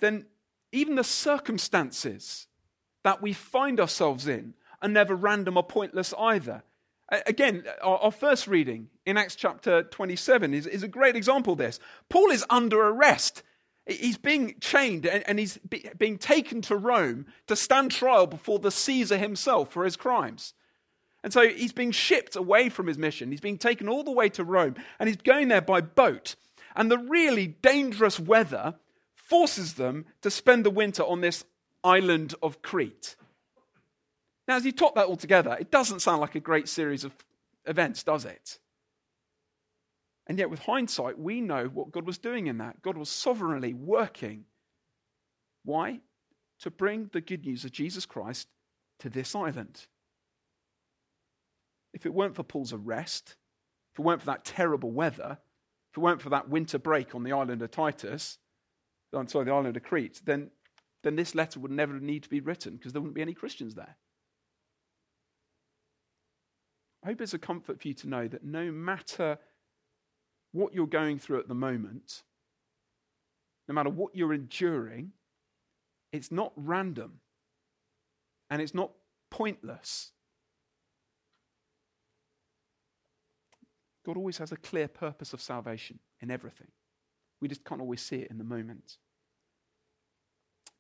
then 0.01 0.27
even 0.73 0.97
the 0.97 1.05
circumstances 1.05 2.47
that 3.05 3.23
we 3.23 3.33
find 3.33 3.81
ourselves 3.81 4.27
in 4.27 4.55
are 4.83 4.89
never 4.89 5.15
random 5.15 5.57
or 5.57 5.63
pointless 5.63 6.15
either. 6.19 6.63
Again, 7.27 7.65
our, 7.83 8.13
first 8.13 8.47
reading 8.47 8.89
in 9.05 9.17
Acts 9.17 9.35
chapter 9.35 9.83
27 9.83 10.55
is, 10.55 10.67
is 10.67 10.85
a 10.85 10.89
great 10.89 11.17
example 11.17 11.55
of 11.55 11.59
this. 11.59 11.81
Paul 12.09 12.31
is 12.31 12.45
under 12.49 12.81
arrest. 12.81 13.43
He's 13.87 14.17
being 14.17 14.55
chained 14.61 15.07
and 15.07 15.39
he's 15.39 15.59
being 15.99 16.19
taken 16.19 16.63
to 16.63 16.77
Rome 16.77 17.27
to 17.49 17.57
stand 17.57 17.91
trial 17.91 18.29
before 18.29 18.61
the 18.61 18.71
Caesar 18.71 19.19
himself 19.19 19.73
for 19.73 19.85
his 19.85 19.97
crimes. 19.97 20.55
And 21.23 21.33
so 21.33 21.49
he's 21.49 21.73
being 21.73 21.91
shipped 21.91 22.37
away 22.37 22.69
from 22.69 22.87
his 22.87 22.97
mission. 22.97 23.31
He's 23.31 23.41
being 23.41 23.59
taken 23.59 23.89
all 23.89 24.03
the 24.03 24.11
way 24.11 24.29
to 24.31 24.45
Rome 24.45 24.77
and 24.99 25.09
he's 25.09 25.19
going 25.19 25.49
there 25.49 25.61
by 25.61 25.81
boat. 25.81 26.35
And 26.75 26.91
the 26.91 26.99
really 26.99 27.49
dangerous 27.49 28.19
weather 28.19 28.77
forces 29.15 29.75
them 29.75 30.07
to 30.23 30.31
spend 30.31 30.65
the 30.65 30.71
winter 30.71 31.03
on 31.03 31.21
this 31.21 31.45
island 31.85 32.35
of 32.43 32.63
Crete. 32.63 33.17
Now, 34.49 34.57
as 34.57 34.65
you 34.65 34.73
top 34.73 34.95
that 34.97 35.07
all 35.07 35.17
together, 35.17 35.57
it 35.61 35.71
doesn't 35.71 36.01
sound 36.01 36.21
like 36.21 36.35
a 36.35 36.41
great 36.41 36.69
series 36.69 37.05
of 37.05 37.13
events, 37.67 38.03
does 38.03 38.25
it? 38.25 38.59
And 40.27 40.39
yet, 40.39 40.51
with 40.51 40.61
hindsight, 40.61 41.19
we 41.19 41.41
know 41.41 41.67
what 41.67 41.93
God 41.93 42.07
was 42.07 42.19
doing 42.19 42.47
in 42.47 42.59
that. 42.59 42.83
God 42.83 42.97
was 42.97 43.09
sovereignly 43.09 43.75
working. 43.75 44.45
Why? 45.65 46.01
To 46.61 46.71
bring 46.71 47.11
the 47.13 47.21
good 47.21 47.45
news 47.45 47.65
of 47.65 47.73
Jesus 47.73 48.07
Christ 48.07 48.49
to 49.01 49.09
this 49.09 49.35
island. 49.35 49.87
If 52.01 52.07
it 52.07 52.15
weren't 52.15 52.35
for 52.35 52.43
Paul's 52.43 52.73
arrest, 52.73 53.37
if 53.93 53.99
it 53.99 54.03
weren't 54.03 54.23
for 54.23 54.27
that 54.29 54.47
terrible 54.47 54.91
weather, 54.91 55.37
if 55.93 55.99
it 55.99 56.01
weren't 56.01 56.23
for 56.23 56.31
that 56.31 56.49
winter 56.49 56.79
break 56.79 57.15
on 57.15 57.25
the 57.25 57.33
island 57.33 57.61
of 57.61 57.71
Titus, 57.71 58.39
I'm 59.13 59.29
sorry, 59.29 59.45
the 59.45 59.53
island 59.53 59.77
of 59.77 59.83
Crete, 59.83 60.23
then, 60.25 60.51
then 61.03 61.15
this 61.15 61.35
letter 61.35 61.61
would 61.61 61.71
never 61.71 62.01
need 62.01 62.23
to 62.23 62.31
be 62.31 62.41
written 62.41 62.77
because 62.77 62.95
there 62.95 63.03
wouldn't 63.03 63.17
be 63.17 63.21
any 63.21 63.35
Christians 63.35 63.75
there. 63.75 63.99
I 67.05 67.09
hope 67.09 67.21
it's 67.21 67.35
a 67.35 67.39
comfort 67.39 67.83
for 67.83 67.89
you 67.89 67.95
to 67.95 68.09
know 68.09 68.27
that 68.29 68.45
no 68.45 68.73
matter 68.73 69.37
what 70.53 70.73
you're 70.73 70.87
going 70.87 71.19
through 71.19 71.41
at 71.41 71.49
the 71.49 71.55
moment, 71.55 72.23
no 73.69 73.75
matter 73.75 73.91
what 73.91 74.17
you're 74.17 74.33
enduring, 74.33 75.13
it's 76.15 76.33
not 76.33 76.53
random 76.57 77.21
and 78.49 78.63
it's 78.63 78.75
not 78.75 78.93
pointless. 79.31 80.13
God 84.05 84.17
always 84.17 84.39
has 84.39 84.53
a 84.53 84.57
clear 84.57 84.89
purpose 84.89 85.33
of 85.33 85.41
salvation 85.41 85.99
in 86.21 86.31
everything. 86.31 86.69
We 87.41 87.49
just 87.49 87.65
can't 87.65 87.81
always 87.81 88.03
see 88.03 88.17
it 88.17 88.31
in 88.31 88.39
the 88.39 88.45
moment. 88.45 88.97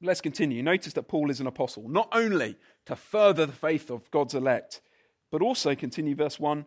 Let's 0.02 0.20
continue. 0.20 0.62
Notice 0.62 0.94
that 0.94 1.08
Paul 1.08 1.30
is 1.30 1.40
an 1.40 1.46
apostle, 1.46 1.88
not 1.88 2.08
only 2.12 2.56
to 2.86 2.96
further 2.96 3.44
the 3.44 3.52
faith 3.52 3.90
of 3.90 4.10
God's 4.10 4.34
elect, 4.34 4.80
but 5.30 5.42
also, 5.42 5.74
continue 5.74 6.14
verse 6.14 6.40
1, 6.40 6.64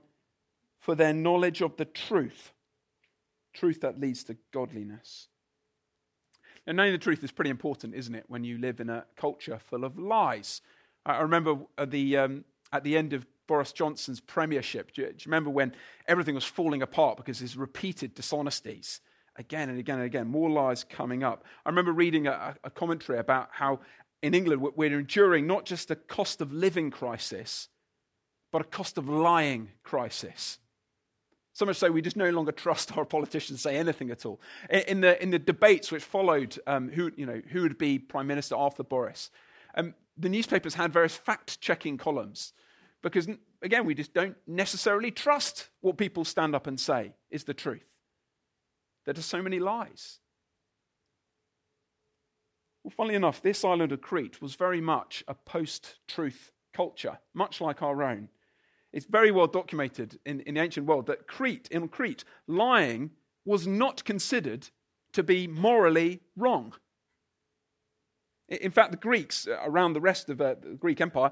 for 0.79 0.95
their 0.95 1.13
knowledge 1.13 1.61
of 1.61 1.75
the 1.77 1.85
truth. 1.85 2.53
Truth 3.53 3.81
that 3.81 3.99
leads 3.99 4.23
to 4.25 4.37
godliness. 4.51 5.27
Now, 6.65 6.73
knowing 6.73 6.93
the 6.93 6.97
truth 6.97 7.23
is 7.23 7.31
pretty 7.31 7.49
important, 7.49 7.95
isn't 7.95 8.15
it, 8.15 8.25
when 8.27 8.43
you 8.43 8.57
live 8.57 8.79
in 8.79 8.89
a 8.89 9.05
culture 9.17 9.59
full 9.59 9.83
of 9.83 9.97
lies? 9.97 10.61
I 11.05 11.19
remember 11.21 11.57
at 11.77 11.91
the, 11.91 12.17
um, 12.17 12.45
at 12.71 12.83
the 12.83 12.97
end 12.97 13.13
of 13.13 13.25
Boris 13.47 13.73
Johnson's 13.73 14.19
premiership, 14.19 14.93
do 14.93 15.01
you, 15.01 15.07
do 15.07 15.13
you 15.13 15.25
remember 15.25 15.49
when 15.49 15.73
everything 16.07 16.35
was 16.35 16.45
falling 16.45 16.81
apart 16.81 17.17
because 17.17 17.37
of 17.37 17.41
his 17.41 17.57
repeated 17.57 18.15
dishonesties? 18.15 19.01
again 19.35 19.69
and 19.69 19.79
again 19.79 19.97
and 19.97 20.05
again, 20.05 20.27
more 20.27 20.49
lies 20.49 20.83
coming 20.83 21.23
up. 21.23 21.43
I 21.65 21.69
remember 21.69 21.91
reading 21.91 22.27
a, 22.27 22.55
a, 22.63 22.69
commentary 22.69 23.19
about 23.19 23.49
how 23.51 23.79
in 24.21 24.33
England 24.33 24.61
we're 24.75 24.97
enduring 24.97 25.47
not 25.47 25.65
just 25.65 25.91
a 25.91 25.95
cost 25.95 26.41
of 26.41 26.53
living 26.53 26.91
crisis, 26.91 27.69
but 28.51 28.61
a 28.61 28.65
cost 28.65 28.97
of 28.97 29.09
lying 29.09 29.69
crisis. 29.83 30.59
So 31.53 31.65
much 31.65 31.77
so 31.77 31.91
we 31.91 32.01
just 32.01 32.17
no 32.17 32.29
longer 32.29 32.51
trust 32.51 32.95
our 32.97 33.05
politicians 33.05 33.59
to 33.59 33.69
say 33.69 33.77
anything 33.77 34.09
at 34.11 34.25
all. 34.25 34.39
In 34.69 35.01
the, 35.01 35.21
in 35.21 35.29
the 35.29 35.39
debates 35.39 35.91
which 35.91 36.03
followed 36.03 36.57
um, 36.65 36.89
who, 36.89 37.11
you 37.15 37.25
know, 37.25 37.41
who 37.49 37.61
would 37.61 37.77
be 37.77 37.99
Prime 37.99 38.27
Minister 38.27 38.55
after 38.57 38.83
Boris, 38.83 39.29
um, 39.75 39.93
the 40.17 40.29
newspapers 40.29 40.75
had 40.75 40.93
various 40.93 41.15
fact 41.15 41.59
checking 41.59 41.97
columns 41.97 42.53
because, 43.03 43.27
again, 43.61 43.85
we 43.85 43.93
just 43.93 44.13
don't 44.13 44.37
necessarily 44.47 45.11
trust 45.11 45.69
what 45.81 45.97
people 45.97 46.25
stand 46.25 46.55
up 46.55 46.65
and 46.65 46.79
say 46.79 47.13
is 47.29 47.43
the 47.43 47.53
truth. 47.53 47.85
There 49.05 49.13
are 49.15 49.21
so 49.21 49.41
many 49.41 49.59
lies. 49.59 50.19
Well, 52.83 52.93
funnily 52.95 53.15
enough, 53.15 53.41
this 53.41 53.63
island 53.63 53.91
of 53.91 54.01
Crete 54.01 54.41
was 54.41 54.55
very 54.55 54.81
much 54.81 55.23
a 55.27 55.33
post 55.33 55.99
truth 56.07 56.51
culture, 56.73 57.19
much 57.33 57.61
like 57.61 57.81
our 57.81 58.01
own. 58.01 58.29
It's 58.93 59.05
very 59.05 59.31
well 59.31 59.47
documented 59.47 60.19
in, 60.25 60.39
in 60.41 60.55
the 60.55 60.61
ancient 60.61 60.85
world 60.85 61.07
that 61.07 61.27
Crete, 61.27 61.67
in 61.71 61.87
Crete, 61.89 62.23
lying 62.47 63.11
was 63.45 63.67
not 63.67 64.05
considered 64.05 64.69
to 65.11 65.23
be 65.23 65.45
morally 65.45 66.21
wrong. 66.37 66.73
In 68.47 68.71
fact, 68.71 68.91
the 68.91 68.97
Greeks 68.97 69.47
uh, 69.47 69.57
around 69.63 69.93
the 69.93 70.01
rest 70.01 70.29
of 70.29 70.39
uh, 70.39 70.55
the 70.61 70.75
Greek 70.75 71.01
Empire, 71.01 71.31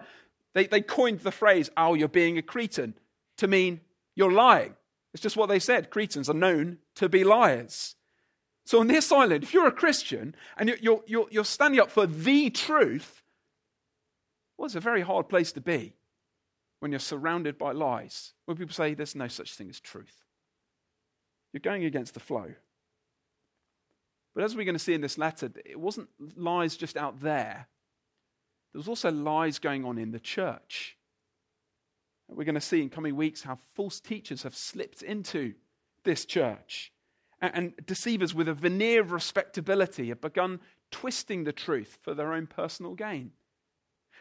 they, 0.53 0.67
they 0.67 0.81
coined 0.81 1.19
the 1.19 1.31
phrase, 1.31 1.69
oh, 1.77 1.93
you're 1.93 2.07
being 2.07 2.37
a 2.37 2.41
Cretan, 2.41 2.95
to 3.37 3.47
mean 3.47 3.81
you're 4.15 4.31
lying. 4.31 4.75
It's 5.13 5.23
just 5.23 5.37
what 5.37 5.49
they 5.49 5.59
said. 5.59 5.89
Cretans 5.89 6.29
are 6.29 6.33
known 6.33 6.77
to 6.95 7.09
be 7.09 7.23
liars. 7.23 7.95
So 8.65 8.79
on 8.79 8.87
this 8.87 9.11
island, 9.11 9.43
if 9.43 9.53
you're 9.53 9.67
a 9.67 9.71
Christian 9.71 10.35
and 10.57 10.69
you're, 10.69 11.01
you're, 11.05 11.27
you're 11.29 11.45
standing 11.45 11.79
up 11.79 11.91
for 11.91 12.05
the 12.05 12.49
truth, 12.49 13.21
well, 14.57 14.67
it's 14.67 14.75
a 14.75 14.79
very 14.79 15.01
hard 15.01 15.27
place 15.27 15.51
to 15.53 15.61
be 15.61 15.95
when 16.79 16.91
you're 16.91 16.99
surrounded 16.99 17.57
by 17.57 17.71
lies. 17.71 18.33
When 18.45 18.57
people 18.57 18.73
say 18.73 18.93
there's 18.93 19.15
no 19.15 19.27
such 19.27 19.55
thing 19.55 19.69
as 19.69 19.79
truth, 19.79 20.23
you're 21.51 21.59
going 21.59 21.83
against 21.83 22.13
the 22.13 22.19
flow. 22.19 22.53
But 24.33 24.43
as 24.45 24.55
we're 24.55 24.65
going 24.65 24.75
to 24.75 24.79
see 24.79 24.93
in 24.93 25.01
this 25.01 25.17
letter, 25.17 25.51
it 25.65 25.79
wasn't 25.79 26.07
lies 26.37 26.77
just 26.77 26.95
out 26.95 27.19
there. 27.19 27.67
There 28.71 28.79
was 28.79 28.87
also 28.87 29.11
lies 29.11 29.59
going 29.59 29.85
on 29.85 29.97
in 29.97 30.11
the 30.11 30.19
church. 30.19 30.97
We're 32.27 32.45
going 32.45 32.55
to 32.55 32.61
see 32.61 32.81
in 32.81 32.89
coming 32.89 33.15
weeks 33.15 33.43
how 33.43 33.57
false 33.75 33.99
teachers 33.99 34.43
have 34.43 34.55
slipped 34.55 35.01
into 35.01 35.55
this 36.03 36.23
church. 36.25 36.93
And 37.41 37.73
deceivers 37.85 38.33
with 38.33 38.47
a 38.47 38.53
veneer 38.53 39.01
of 39.01 39.11
respectability 39.11 40.09
have 40.09 40.21
begun 40.21 40.59
twisting 40.91 41.43
the 41.43 41.51
truth 41.51 41.97
for 42.01 42.13
their 42.13 42.33
own 42.33 42.47
personal 42.47 42.93
gain. 42.93 43.31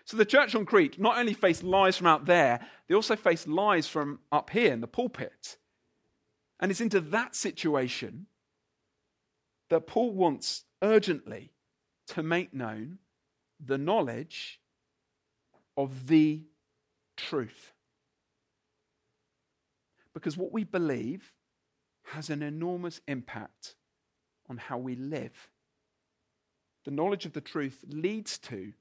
So 0.05 0.17
the 0.17 0.25
church 0.25 0.55
on 0.55 0.65
Crete 0.65 0.99
not 0.99 1.19
only 1.19 1.35
faced 1.35 1.63
lies 1.63 1.97
from 1.97 2.07
out 2.07 2.25
there, 2.25 2.67
they 2.89 2.95
also 2.95 3.15
faced 3.15 3.47
lies 3.47 3.87
from 3.87 4.21
up 4.33 4.51
here 4.51 4.73
in 4.73 4.81
the 4.81 4.89
pulpit. 4.89 5.59
And 6.59 6.71
it's 6.71 6.81
into 6.81 7.01
that 7.01 7.37
situation 7.37 8.27
that 9.69 9.87
Paul 9.87 10.13
wants 10.13 10.65
urgently 10.83 11.53
to 12.09 12.23
make 12.23 12.53
known 12.53 12.99
the 13.65 13.79
knowledge 13.79 14.61
of 15.77 16.07
the 16.07 16.43
truth. 17.17 17.73
Because 20.15 20.37
what 20.37 20.53
we 20.53 20.65
believe 20.65 21.33
has 22.05 22.31
an 22.31 22.43
enormous 22.43 23.01
impact 23.07 23.77
on 24.49 24.57
how 24.57 24.79
we 24.79 24.97
live. 24.97 25.49
The 26.85 26.91
knowledge 26.91 27.27
of 27.27 27.33
the 27.33 27.41
truth 27.41 27.85
leads 27.87 28.39
to 28.39 28.73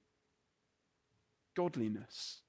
godliness. 1.55 2.41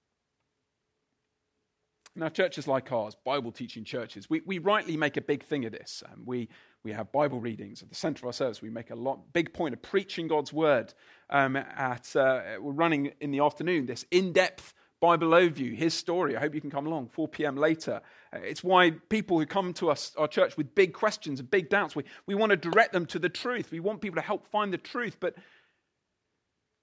Now, 2.16 2.28
churches 2.28 2.66
like 2.66 2.90
ours, 2.90 3.16
Bible 3.24 3.52
teaching 3.52 3.84
churches, 3.84 4.28
we, 4.28 4.40
we 4.44 4.58
rightly 4.58 4.96
make 4.96 5.16
a 5.16 5.20
big 5.20 5.44
thing 5.44 5.64
of 5.64 5.72
this. 5.72 6.02
Um, 6.10 6.22
we, 6.24 6.48
we 6.82 6.92
have 6.92 7.12
Bible 7.12 7.40
readings 7.40 7.82
at 7.82 7.88
the 7.88 7.94
center 7.94 8.20
of 8.20 8.26
our 8.26 8.32
service. 8.32 8.62
We 8.62 8.70
make 8.70 8.90
a 8.90 8.94
lot, 8.94 9.32
big 9.32 9.52
point 9.52 9.74
of 9.74 9.82
preaching 9.82 10.28
God's 10.28 10.52
word. 10.52 10.94
Um, 11.28 11.56
at, 11.56 12.14
uh, 12.16 12.42
we're 12.60 12.72
running 12.72 13.12
in 13.20 13.30
the 13.30 13.40
afternoon 13.40 13.86
this 13.86 14.04
in 14.10 14.32
depth 14.32 14.74
Bible 15.00 15.28
overview, 15.28 15.74
his 15.74 15.94
story. 15.94 16.36
I 16.36 16.40
hope 16.40 16.54
you 16.54 16.60
can 16.60 16.70
come 16.70 16.86
along, 16.86 17.08
4 17.08 17.26
p.m. 17.28 17.56
later. 17.56 18.02
Uh, 18.32 18.38
it's 18.42 18.62
why 18.62 18.90
people 18.90 19.38
who 19.38 19.46
come 19.46 19.72
to 19.74 19.90
us, 19.90 20.12
our 20.18 20.28
church, 20.28 20.56
with 20.56 20.74
big 20.74 20.92
questions 20.92 21.40
and 21.40 21.50
big 21.50 21.70
doubts, 21.70 21.96
we, 21.96 22.04
we 22.26 22.34
want 22.34 22.50
to 22.50 22.56
direct 22.56 22.92
them 22.92 23.06
to 23.06 23.18
the 23.18 23.30
truth. 23.30 23.70
We 23.70 23.80
want 23.80 24.02
people 24.02 24.16
to 24.16 24.26
help 24.26 24.46
find 24.46 24.72
the 24.72 24.78
truth. 24.78 25.16
But 25.18 25.36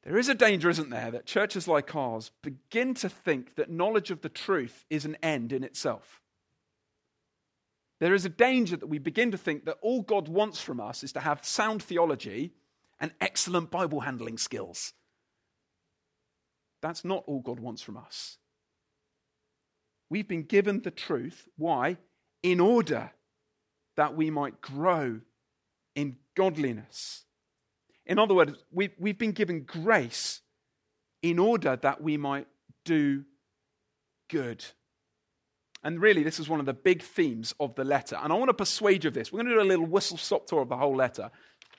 there 0.04 0.18
is 0.18 0.30
a 0.30 0.36
danger, 0.36 0.70
isn't 0.70 0.90
there, 0.90 1.12
that 1.12 1.28
churches 1.28 1.68
like 1.68 1.96
ours 1.96 2.32
begin 2.42 2.96
to 2.96 3.10
think 3.10 3.56
that 3.56 3.70
knowledge 3.70 4.10
of 4.10 4.22
the 4.22 4.30
truth 4.30 4.86
is 4.90 5.06
an 5.06 5.18
end 5.22 5.54
in 5.54 5.64
itself. 5.64 6.22
There 8.00 8.14
is 8.14 8.26
a 8.26 8.30
danger 8.30 8.78
that 8.78 8.88
we 8.88 9.00
begin 9.00 9.32
to 9.32 9.38
think 9.38 9.66
that 9.66 9.78
all 9.82 10.02
God 10.02 10.28
wants 10.28 10.62
from 10.62 10.80
us 10.80 11.04
is 11.04 11.12
to 11.14 11.20
have 11.20 11.44
sound 11.44 11.82
theology 11.82 12.54
and 13.00 13.12
excellent 13.20 13.72
Bible 13.72 14.02
handling 14.02 14.38
skills. 14.38 14.94
That's 16.82 17.04
not 17.04 17.24
all 17.26 17.40
God 17.40 17.60
wants 17.60 17.82
from 17.82 17.98
us. 17.98 18.38
We've 20.10 20.28
been 20.28 20.44
given 20.44 20.82
the 20.82 20.92
truth. 20.92 21.48
Why? 21.58 21.98
In 22.44 22.60
order 22.60 23.12
that 23.96 24.16
we 24.16 24.30
might 24.30 24.62
grow 24.62 25.20
in 25.96 26.18
godliness. 26.36 27.26
In 28.06 28.20
other 28.20 28.36
words, 28.36 28.54
we've, 28.72 28.94
we've 29.00 29.18
been 29.18 29.32
given 29.32 29.64
grace 29.64 30.42
in 31.22 31.40
order 31.40 31.76
that 31.76 32.02
we 32.02 32.16
might 32.16 32.48
do 32.86 33.26
good. 34.30 34.64
And 35.88 36.02
really, 36.02 36.21
this 36.21 36.38
is 36.38 36.50
one 36.50 36.60
of 36.60 36.65
the 36.65 36.73
big 36.73 37.02
themes 37.02 37.56
of 37.62 37.73
the 37.76 37.86
letter. 37.86 38.17
And 38.21 38.34
I 38.34 38.36
want 38.36 38.50
to 38.50 38.54
persuade 38.54 39.06
you 39.06 39.08
of 39.08 39.13
this. 39.13 39.32
We're 39.32 39.41
going 39.41 39.47
to 39.47 39.54
do 39.54 39.62
a 39.62 39.63
little 39.63 39.86
whistle 39.86 40.17
stop 40.17 40.45
tour 40.45 40.62
of 40.62 40.67
the 40.67 40.76
whole 40.76 40.93
letter. 40.93 41.32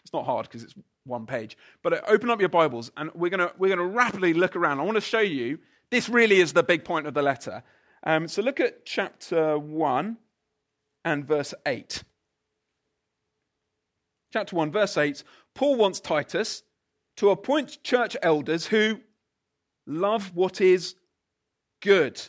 It's 0.03 0.15
not 0.15 0.25
hard 0.25 0.49
because 0.49 0.63
it's 0.63 0.73
one 1.05 1.27
page. 1.27 1.59
But 1.83 1.93
uh, 1.93 2.01
open 2.09 2.31
up 2.31 2.41
your 2.41 2.49
Bibles 2.49 2.91
and 2.97 3.11
we're 3.15 3.29
going 3.29 3.47
to, 3.47 3.53
we're 3.59 3.77
going 3.77 3.87
to 3.87 3.95
rapidly 3.95 4.33
look 4.33 4.57
around. 4.57 4.81
I 4.81 4.85
want 4.85 4.95
to 4.95 5.03
show 5.03 5.21
you 5.21 5.59
this 5.91 6.09
really 6.09 6.41
is 6.41 6.55
the 6.55 6.63
big 6.63 6.87
point 6.87 7.07
of 7.07 7.13
the 7.13 7.21
letter. 7.21 7.63
Um, 8.03 8.29
so 8.29 8.41
look 8.41 8.61
at 8.61 8.87
chapter 8.87 9.59
1 9.59 10.17
and 11.05 11.29
verse 11.29 11.53
8. 11.67 12.03
Chapter 14.33 14.57
1, 14.57 14.73
verse 14.73 14.97
8 14.97 15.23
Paul 15.53 15.77
wants 15.77 16.01
Titus 16.01 16.63
to 17.17 17.29
appoint 17.29 17.85
church 17.85 18.17
elders 18.23 18.69
who 18.69 19.01
love 19.87 20.35
what 20.35 20.63
is 20.63 20.95
good. 21.83 22.23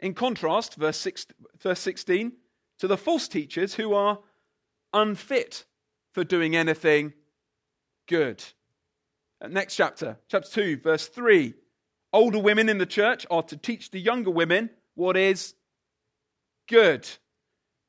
In 0.00 0.14
contrast, 0.14 0.74
verse, 0.74 0.98
6, 0.98 1.26
verse 1.60 1.80
16, 1.80 2.32
to 2.78 2.86
the 2.86 2.96
false 2.96 3.28
teachers 3.28 3.74
who 3.74 3.94
are 3.94 4.18
unfit 4.92 5.64
for 6.12 6.24
doing 6.24 6.54
anything 6.56 7.12
good. 8.06 8.42
Uh, 9.40 9.48
next 9.48 9.76
chapter, 9.76 10.18
chapter 10.28 10.50
2, 10.50 10.78
verse 10.78 11.08
3. 11.08 11.54
Older 12.12 12.38
women 12.38 12.68
in 12.68 12.78
the 12.78 12.86
church 12.86 13.26
are 13.30 13.42
to 13.42 13.56
teach 13.56 13.90
the 13.90 14.00
younger 14.00 14.30
women 14.30 14.70
what 14.94 15.16
is 15.16 15.54
good. 16.68 17.08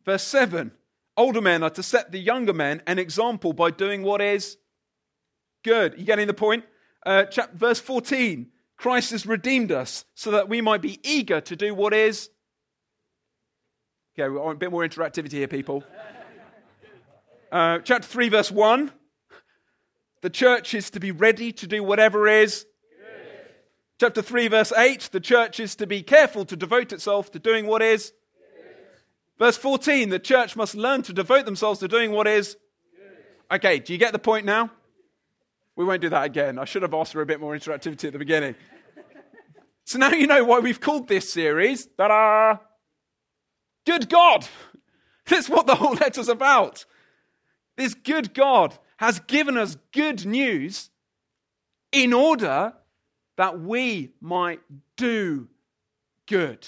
Verse 0.04 0.24
7. 0.24 0.72
Older 1.18 1.42
men 1.42 1.64
are 1.64 1.70
to 1.70 1.84
set 1.84 2.12
the 2.12 2.20
younger 2.20 2.54
men 2.54 2.82
an 2.88 3.00
example 3.00 3.54
by 3.54 3.72
doing 3.72 4.04
what 4.04 4.22
is 4.22 4.58
good. 5.64 5.96
You 5.98 6.06
getting 6.06 6.28
the 6.28 6.34
point? 6.34 6.66
Uh, 7.06 7.26
chapter, 7.26 7.56
verse 7.56 7.80
14. 7.80 8.48
Christ 8.78 9.12
has 9.12 9.26
redeemed 9.26 9.72
us 9.72 10.06
so 10.16 10.32
that 10.32 10.50
we 10.50 10.62
might 10.62 10.82
be 10.82 11.00
eager 11.04 11.42
to 11.42 11.56
do 11.56 11.74
what 11.74 11.94
is. 11.94 12.30
Okay, 14.18 14.30
we 14.30 14.38
want 14.38 14.56
a 14.56 14.60
bit 14.60 14.72
more 14.72 14.88
interactivity 14.88 15.34
here, 15.34 15.48
people. 15.48 15.84
Uh, 17.52 17.80
chapter 17.80 18.08
3, 18.08 18.30
verse 18.30 18.52
1. 18.52 18.92
The 20.22 20.30
church 20.30 20.74
is 20.74 20.90
to 20.92 21.00
be 21.00 21.12
ready 21.12 21.52
to 21.52 21.68
do 21.68 21.84
whatever 21.84 22.28
is. 22.28 22.66
Chapter 23.98 24.22
3, 24.22 24.50
verse 24.50 24.74
8 24.74 25.10
the 25.14 25.22
church 25.22 25.60
is 25.60 25.76
to 25.76 25.88
be 25.88 26.02
careful 26.02 26.44
to 26.46 26.56
devote 26.56 26.92
itself 26.92 27.32
to 27.32 27.40
doing 27.40 27.66
what 27.66 27.82
is. 27.82 28.12
Verse 29.40 29.58
14 29.58 30.10
the 30.10 30.20
church 30.20 30.56
must 30.56 30.76
learn 30.76 31.02
to 31.04 31.14
devote 31.14 31.46
themselves 31.46 31.80
to 31.80 31.88
doing 31.88 32.12
what 32.12 32.28
is. 32.28 32.58
Okay, 33.50 33.80
do 33.80 33.94
you 33.94 34.00
get 34.00 34.12
the 34.12 34.20
point 34.20 34.46
now? 34.46 34.72
We 35.76 35.84
won't 35.84 36.02
do 36.02 36.10
that 36.10 36.24
again. 36.24 36.58
I 36.58 36.66
should 36.66 36.84
have 36.84 36.94
asked 36.94 37.14
for 37.14 37.22
a 37.22 37.26
bit 37.26 37.40
more 37.40 37.56
interactivity 37.56 38.06
at 38.06 38.14
the 38.14 38.20
beginning. 38.20 38.56
so 39.84 40.00
now 40.00 40.12
you 40.12 40.28
know 40.28 40.44
why 40.44 40.60
we've 40.60 40.80
called 40.80 41.08
this 41.08 41.32
series. 41.32 41.88
Ta-da! 41.98 42.58
Good 43.86 44.10
God! 44.10 44.48
That's 45.28 45.50
what 45.50 45.68
the 45.68 45.76
whole 45.76 45.96
letter's 45.96 46.30
about. 46.30 46.86
This 47.78 47.94
good 47.94 48.34
God 48.34 48.78
has 48.98 49.20
given 49.22 49.58
us 49.58 49.78
good 49.92 50.26
news 50.26 50.90
in 51.92 52.14
order 52.14 52.74
that 53.38 53.60
we 53.60 54.12
might 54.22 54.62
do 54.96 55.50
good. 56.28 56.68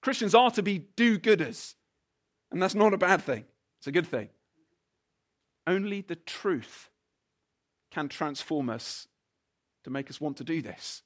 Christians 0.00 0.34
are 0.34 0.50
to 0.52 0.62
be 0.62 0.78
do 0.96 1.18
gooders, 1.18 1.74
and 2.50 2.62
that's 2.62 2.74
not 2.74 2.94
a 2.94 2.98
bad 2.98 3.22
thing, 3.22 3.44
it's 3.78 3.86
a 3.86 3.92
good 3.92 4.06
thing. 4.06 4.28
Only 5.66 6.00
the 6.00 6.16
truth 6.16 6.88
can 7.92 8.08
transform 8.08 8.70
us 8.70 9.06
to 9.84 9.90
make 9.90 10.10
us 10.10 10.20
want 10.20 10.38
to 10.38 10.44
do 10.44 10.62
this. 10.62 11.02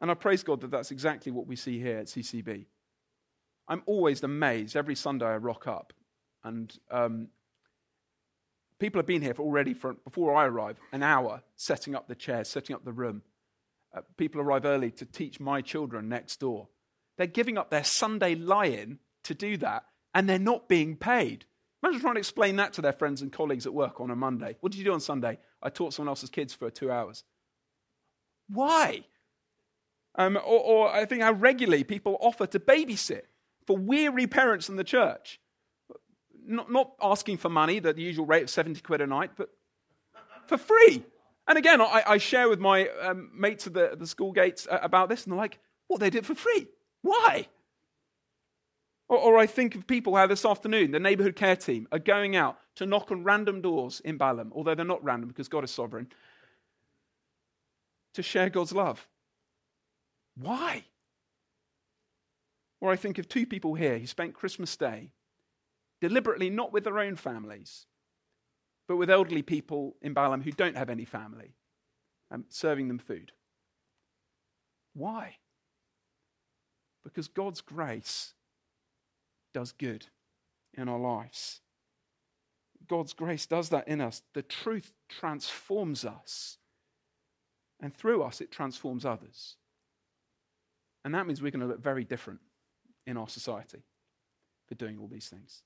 And 0.00 0.10
I 0.10 0.14
praise 0.14 0.44
God 0.44 0.60
that 0.60 0.70
that's 0.70 0.92
exactly 0.92 1.32
what 1.32 1.46
we 1.46 1.56
see 1.56 1.80
here 1.80 1.98
at 1.98 2.06
CCB. 2.06 2.66
I'm 3.66 3.82
always 3.86 4.22
amazed 4.22 4.76
every 4.76 4.94
Sunday 4.94 5.26
I 5.26 5.36
rock 5.36 5.66
up, 5.66 5.92
and 6.44 6.72
um, 6.90 7.28
people 8.78 9.00
have 9.00 9.06
been 9.06 9.20
here 9.20 9.34
for 9.34 9.42
already 9.42 9.74
for, 9.74 9.94
before 9.94 10.34
I 10.34 10.46
arrive 10.46 10.78
an 10.92 11.02
hour 11.02 11.42
setting 11.56 11.94
up 11.94 12.06
the 12.06 12.14
chairs, 12.14 12.48
setting 12.48 12.74
up 12.74 12.84
the 12.84 12.92
room. 12.92 13.22
Uh, 13.94 14.02
people 14.16 14.40
arrive 14.40 14.64
early 14.64 14.90
to 14.92 15.04
teach 15.04 15.40
my 15.40 15.60
children 15.60 16.08
next 16.08 16.38
door. 16.40 16.68
They're 17.16 17.26
giving 17.26 17.58
up 17.58 17.70
their 17.70 17.84
Sunday 17.84 18.36
lie 18.36 18.66
in 18.66 19.00
to 19.24 19.34
do 19.34 19.56
that, 19.58 19.84
and 20.14 20.28
they're 20.28 20.38
not 20.38 20.68
being 20.68 20.96
paid. 20.96 21.44
Imagine 21.82 22.00
trying 22.00 22.14
to 22.14 22.18
explain 22.18 22.56
that 22.56 22.72
to 22.74 22.82
their 22.82 22.92
friends 22.92 23.22
and 23.22 23.32
colleagues 23.32 23.66
at 23.66 23.72
work 23.72 24.00
on 24.00 24.10
a 24.10 24.16
Monday. 24.16 24.56
What 24.60 24.72
did 24.72 24.78
you 24.78 24.84
do 24.84 24.92
on 24.92 25.00
Sunday? 25.00 25.38
I 25.62 25.70
taught 25.70 25.94
someone 25.94 26.10
else's 26.10 26.30
kids 26.30 26.52
for 26.52 26.70
two 26.70 26.90
hours. 26.90 27.24
Why? 28.48 29.04
Um, 30.16 30.36
or, 30.36 30.40
or 30.42 30.88
I 30.88 31.04
think 31.04 31.22
how 31.22 31.32
regularly 31.32 31.84
people 31.84 32.18
offer 32.20 32.46
to 32.46 32.58
babysit 32.58 33.22
for 33.66 33.76
weary 33.76 34.26
parents 34.26 34.68
in 34.68 34.76
the 34.76 34.84
church. 34.84 35.40
Not, 36.44 36.72
not 36.72 36.92
asking 37.00 37.36
for 37.36 37.48
money, 37.48 37.78
the 37.78 37.94
usual 38.00 38.26
rate 38.26 38.44
of 38.44 38.50
70 38.50 38.80
quid 38.80 39.00
a 39.00 39.06
night, 39.06 39.32
but 39.36 39.50
for 40.46 40.56
free. 40.56 41.04
And 41.46 41.56
again, 41.56 41.80
I, 41.80 42.02
I 42.06 42.18
share 42.18 42.48
with 42.48 42.58
my 42.58 42.88
um, 43.02 43.30
mates 43.34 43.66
at 43.66 43.74
the, 43.74 43.94
the 43.98 44.06
school 44.06 44.32
gates 44.32 44.66
uh, 44.70 44.78
about 44.82 45.08
this, 45.08 45.24
and 45.24 45.32
they're 45.32 45.38
like, 45.38 45.58
what, 45.86 46.00
they 46.00 46.10
did 46.10 46.26
for 46.26 46.34
free? 46.34 46.66
Why? 47.02 47.46
Or, 49.08 49.16
or, 49.16 49.38
I 49.38 49.46
think 49.46 49.74
of 49.74 49.86
people 49.86 50.16
how 50.16 50.26
this 50.26 50.44
afternoon, 50.44 50.90
the 50.90 51.00
neighborhood 51.00 51.34
care 51.34 51.56
team 51.56 51.88
are 51.90 51.98
going 51.98 52.36
out 52.36 52.58
to 52.76 52.84
knock 52.84 53.10
on 53.10 53.24
random 53.24 53.62
doors 53.62 54.00
in 54.04 54.18
Balham, 54.18 54.52
although 54.54 54.74
they're 54.74 54.84
not 54.84 55.02
random 55.02 55.28
because 55.28 55.48
God 55.48 55.64
is 55.64 55.70
sovereign, 55.70 56.08
to 58.12 58.22
share 58.22 58.50
God's 58.50 58.72
love. 58.72 59.08
Why? 60.36 60.84
Or 62.80 62.92
I 62.92 62.96
think 62.96 63.18
of 63.18 63.28
two 63.28 63.46
people 63.46 63.74
here 63.74 63.98
who 63.98 64.06
spent 64.06 64.34
Christmas 64.34 64.76
Day 64.76 65.12
deliberately 66.00 66.50
not 66.50 66.72
with 66.72 66.84
their 66.84 66.98
own 66.98 67.16
families, 67.16 67.86
but 68.86 68.96
with 68.96 69.10
elderly 69.10 69.42
people 69.42 69.96
in 70.02 70.12
Balham 70.12 70.42
who 70.42 70.52
don't 70.52 70.76
have 70.76 70.90
any 70.90 71.04
family, 71.04 71.54
and 72.30 72.44
serving 72.48 72.88
them 72.88 72.98
food. 72.98 73.32
Why? 74.94 75.36
Because 77.04 77.28
God's 77.28 77.60
grace 77.60 78.34
does 79.52 79.72
good 79.72 80.06
in 80.76 80.88
our 80.88 80.98
lives. 80.98 81.60
God's 82.86 83.12
grace 83.12 83.46
does 83.46 83.68
that 83.68 83.88
in 83.88 84.00
us. 84.00 84.22
The 84.34 84.42
truth 84.42 84.92
transforms 85.08 86.04
us, 86.04 86.58
and 87.80 87.94
through 87.94 88.22
us, 88.22 88.40
it 88.40 88.50
transforms 88.50 89.04
others. 89.04 89.56
And 91.04 91.14
that 91.14 91.26
means 91.26 91.40
we're 91.40 91.50
going 91.50 91.60
to 91.60 91.66
look 91.66 91.82
very 91.82 92.04
different 92.04 92.40
in 93.06 93.16
our 93.16 93.28
society 93.28 93.82
for 94.66 94.74
doing 94.74 94.98
all 94.98 95.08
these 95.08 95.28
things. 95.28 95.62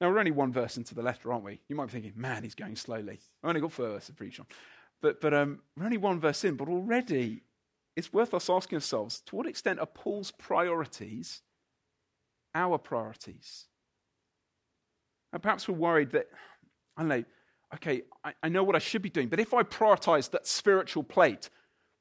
Now, 0.00 0.10
we're 0.10 0.18
only 0.18 0.30
one 0.30 0.52
verse 0.52 0.76
into 0.78 0.94
the 0.94 1.02
letter, 1.02 1.32
aren't 1.32 1.44
we? 1.44 1.60
You 1.68 1.76
might 1.76 1.86
be 1.86 1.92
thinking, 1.92 2.12
man, 2.16 2.42
he's 2.42 2.54
going 2.54 2.76
slowly. 2.76 3.20
I've 3.42 3.48
only 3.48 3.60
got 3.60 3.72
four 3.72 3.88
verses 3.88 4.08
to 4.08 4.14
preach 4.14 4.40
on. 4.40 4.46
But, 5.02 5.20
but 5.20 5.34
um, 5.34 5.60
we're 5.76 5.84
only 5.84 5.98
one 5.98 6.20
verse 6.20 6.44
in, 6.44 6.56
but 6.56 6.68
already 6.68 7.42
it's 7.96 8.12
worth 8.12 8.32
us 8.32 8.48
asking 8.48 8.76
ourselves 8.76 9.20
to 9.26 9.36
what 9.36 9.46
extent 9.46 9.78
are 9.78 9.86
Paul's 9.86 10.30
priorities 10.30 11.42
our 12.54 12.78
priorities? 12.78 13.66
And 15.32 15.42
perhaps 15.42 15.68
we're 15.68 15.76
worried 15.76 16.10
that, 16.10 16.28
I 16.96 17.02
don't 17.02 17.08
know, 17.08 17.24
okay, 17.74 18.02
I, 18.24 18.32
I 18.42 18.48
know 18.48 18.64
what 18.64 18.76
I 18.76 18.80
should 18.80 19.02
be 19.02 19.10
doing, 19.10 19.28
but 19.28 19.40
if 19.40 19.54
I 19.54 19.62
prioritize 19.62 20.30
that 20.30 20.46
spiritual 20.46 21.04
plate, 21.04 21.50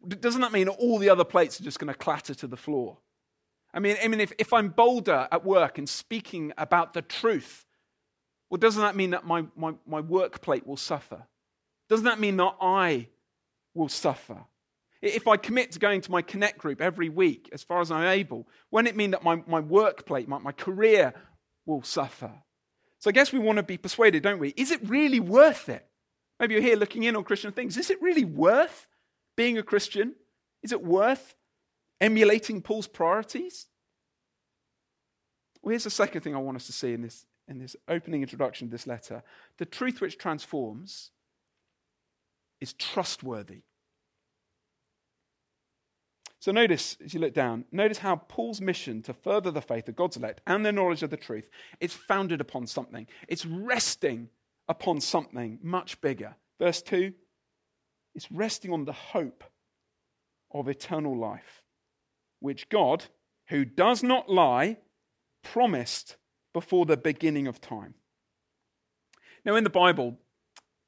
doesn't 0.08 0.42
that 0.42 0.52
mean 0.52 0.68
all 0.68 0.98
the 0.98 1.10
other 1.10 1.26
plates 1.26 1.60
are 1.60 1.64
just 1.64 1.80
going 1.80 1.92
to 1.94 1.98
clatter 1.98 2.34
to 2.34 2.48
the 2.48 2.58
floor? 2.58 2.98
I 3.74 3.80
mean, 3.80 3.98
I 4.04 4.08
mean 4.08 4.20
if, 4.20 4.34
if 4.40 4.54
I'm 4.54 4.70
bolder 4.70 5.28
at 5.32 5.46
work 5.46 5.78
and 5.78 5.88
speaking 5.88 6.54
about 6.58 6.94
the 6.94 7.02
truth, 7.02 7.66
well, 8.50 8.58
doesn't 8.58 8.82
that 8.82 8.96
mean 8.96 9.12
that 9.12 9.26
my, 9.26 9.46
my, 9.56 9.74
my 9.86 10.00
work 10.00 10.42
plate 10.42 10.66
will 10.66 10.78
suffer? 10.78 11.28
Doesn't 11.88 12.06
that 12.06 12.20
mean 12.20 12.38
that 12.38 12.56
I 12.60 13.08
will 13.74 13.90
suffer? 13.90 14.46
If 15.02 15.28
I 15.28 15.38
commit 15.38 15.72
to 15.72 15.80
going 15.80 16.02
to 16.02 16.12
my 16.12 16.22
Connect 16.22 16.58
group 16.58 16.82
every 16.82 17.10
week 17.10 17.50
as 17.54 17.64
far 17.64 17.80
as 17.80 17.90
I'm 17.90 18.06
able, 18.06 18.48
won't 18.70 18.88
it 18.88 18.98
mean 18.98 19.12
that 19.12 19.24
my, 19.24 19.42
my 19.48 19.60
work 19.60 20.06
plate, 20.06 20.28
my, 20.28 20.40
my 20.40 20.52
career 20.52 21.14
will 21.66 21.84
suffer? 21.84 22.32
So 23.00 23.10
I 23.10 23.14
guess 23.14 23.32
we 23.32 23.40
want 23.40 23.58
to 23.58 23.64
be 23.64 23.78
persuaded, 23.78 24.24
don't 24.24 24.40
we? 24.40 24.50
Is 24.58 24.72
it 24.72 24.82
really 24.84 25.22
worth 25.22 25.70
it? 25.70 25.86
Maybe 26.40 26.54
you're 26.54 26.64
here 26.64 26.76
looking 26.76 27.04
in 27.04 27.16
on 27.16 27.24
Christian 27.24 27.52
things. 27.52 27.78
Is 27.78 27.90
it 27.90 28.02
really 28.02 28.26
worth 28.26 28.88
being 29.38 29.58
a 29.58 29.64
Christian? 29.64 30.16
Is 30.64 30.74
it 30.74 30.84
worth 30.84 31.36
emulating 32.02 32.62
Paul's 32.62 32.88
priorities? 32.88 33.68
Well, 35.62 35.72
here's 35.72 35.86
the 35.86 35.90
second 35.90 36.22
thing 36.22 36.36
I 36.36 36.40
want 36.40 36.58
us 36.58 36.66
to 36.68 36.74
see 36.74 36.94
in 36.94 37.02
this 37.02 37.26
in 37.50 37.58
this 37.58 37.76
opening 37.88 38.22
introduction 38.22 38.68
of 38.68 38.72
this 38.72 38.86
letter, 38.86 39.24
the 39.58 39.66
truth 39.66 40.02
which 40.02 40.20
transforms 40.20 41.10
is 42.62 42.74
trustworthy. 42.74 43.64
So 46.40 46.54
notice, 46.54 46.96
as 47.04 47.14
you 47.14 47.20
look 47.20 47.34
down, 47.34 47.66
notice 47.72 47.98
how 47.98 48.16
Paul's 48.16 48.62
mission 48.62 49.02
to 49.04 49.14
further 49.14 49.52
the 49.52 49.62
faith 49.62 49.90
of 49.90 49.98
God's 49.98 50.16
elect 50.16 50.42
and 50.48 50.66
their 50.66 50.72
knowledge 50.72 51.04
of 51.04 51.10
the 51.10 51.18
truth 51.18 51.50
is 51.82 51.94
founded 51.94 52.40
upon 52.40 52.66
something. 52.66 53.08
It's 53.28 53.46
resting 53.46 54.30
upon 54.70 55.02
something 55.02 55.60
much 55.62 56.00
bigger. 56.00 56.36
Verse 56.60 56.82
2 56.82 57.14
it's 58.16 58.32
resting 58.32 58.74
on 58.74 58.86
the 58.86 58.94
hope 58.94 59.44
of 60.52 60.68
eternal 60.68 61.18
life, 61.18 61.64
which 62.40 62.70
God, 62.70 63.06
who 63.50 63.64
does 63.66 64.02
not 64.04 64.30
lie, 64.30 64.78
promised 65.44 66.18
before 66.54 66.86
the 66.86 66.98
beginning 66.98 67.48
of 67.48 67.62
time. 67.62 67.94
Now, 69.46 69.56
in 69.56 69.64
the 69.64 69.70
Bible, 69.70 70.18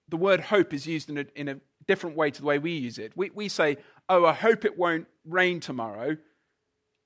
the 0.09 0.17
word 0.17 0.41
hope 0.41 0.73
is 0.73 0.87
used 0.87 1.09
in 1.09 1.19
a, 1.19 1.25
in 1.35 1.47
a 1.47 1.59
different 1.87 2.15
way 2.15 2.31
to 2.31 2.41
the 2.41 2.47
way 2.47 2.59
we 2.59 2.71
use 2.73 2.97
it. 2.97 3.13
We, 3.15 3.29
we 3.31 3.49
say, 3.49 3.77
oh, 4.09 4.25
I 4.25 4.33
hope 4.33 4.65
it 4.65 4.77
won't 4.77 5.07
rain 5.25 5.59
tomorrow, 5.59 6.17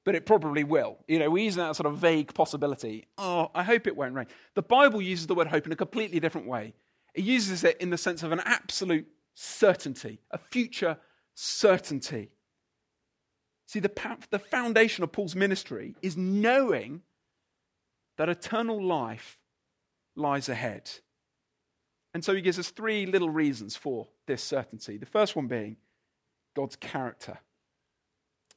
but 0.03 0.15
it 0.15 0.25
probably 0.25 0.63
will. 0.63 0.97
You 1.07 1.19
know, 1.19 1.29
we 1.29 1.43
use 1.43 1.55
that 1.55 1.75
sort 1.75 1.87
of 1.87 1.97
vague 1.97 2.33
possibility. 2.33 3.07
Oh, 3.17 3.51
I 3.55 3.63
hope 3.63 3.87
it 3.87 3.95
won't 3.95 4.13
rain. 4.13 4.27
The 4.53 4.61
Bible 4.61 5.01
uses 5.01 5.27
the 5.27 5.35
word 5.35 5.47
hope 5.47 5.65
in 5.65 5.71
a 5.71 5.75
completely 5.75 6.19
different 6.19 6.47
way. 6.47 6.73
It 7.13 7.23
uses 7.23 7.63
it 7.63 7.79
in 7.79 7.89
the 7.89 7.97
sense 7.97 8.23
of 8.23 8.31
an 8.31 8.41
absolute 8.43 9.07
certainty, 9.33 10.19
a 10.31 10.37
future 10.37 10.97
certainty. 11.33 12.31
See, 13.67 13.79
the, 13.79 14.17
the 14.29 14.39
foundation 14.39 15.03
of 15.03 15.11
Paul's 15.11 15.35
ministry 15.35 15.95
is 16.01 16.15
knowing 16.15 17.01
that 18.17 18.29
eternal 18.29 18.83
life 18.83 19.39
lies 20.15 20.49
ahead. 20.49 20.89
And 22.13 22.23
so 22.23 22.33
he 22.33 22.41
gives 22.41 22.59
us 22.59 22.69
three 22.69 23.05
little 23.05 23.29
reasons 23.29 23.75
for 23.75 24.07
this 24.27 24.43
certainty. 24.43 24.97
The 24.97 25.05
first 25.05 25.35
one 25.35 25.47
being 25.47 25.77
God's 26.55 26.75
character. 26.75 27.39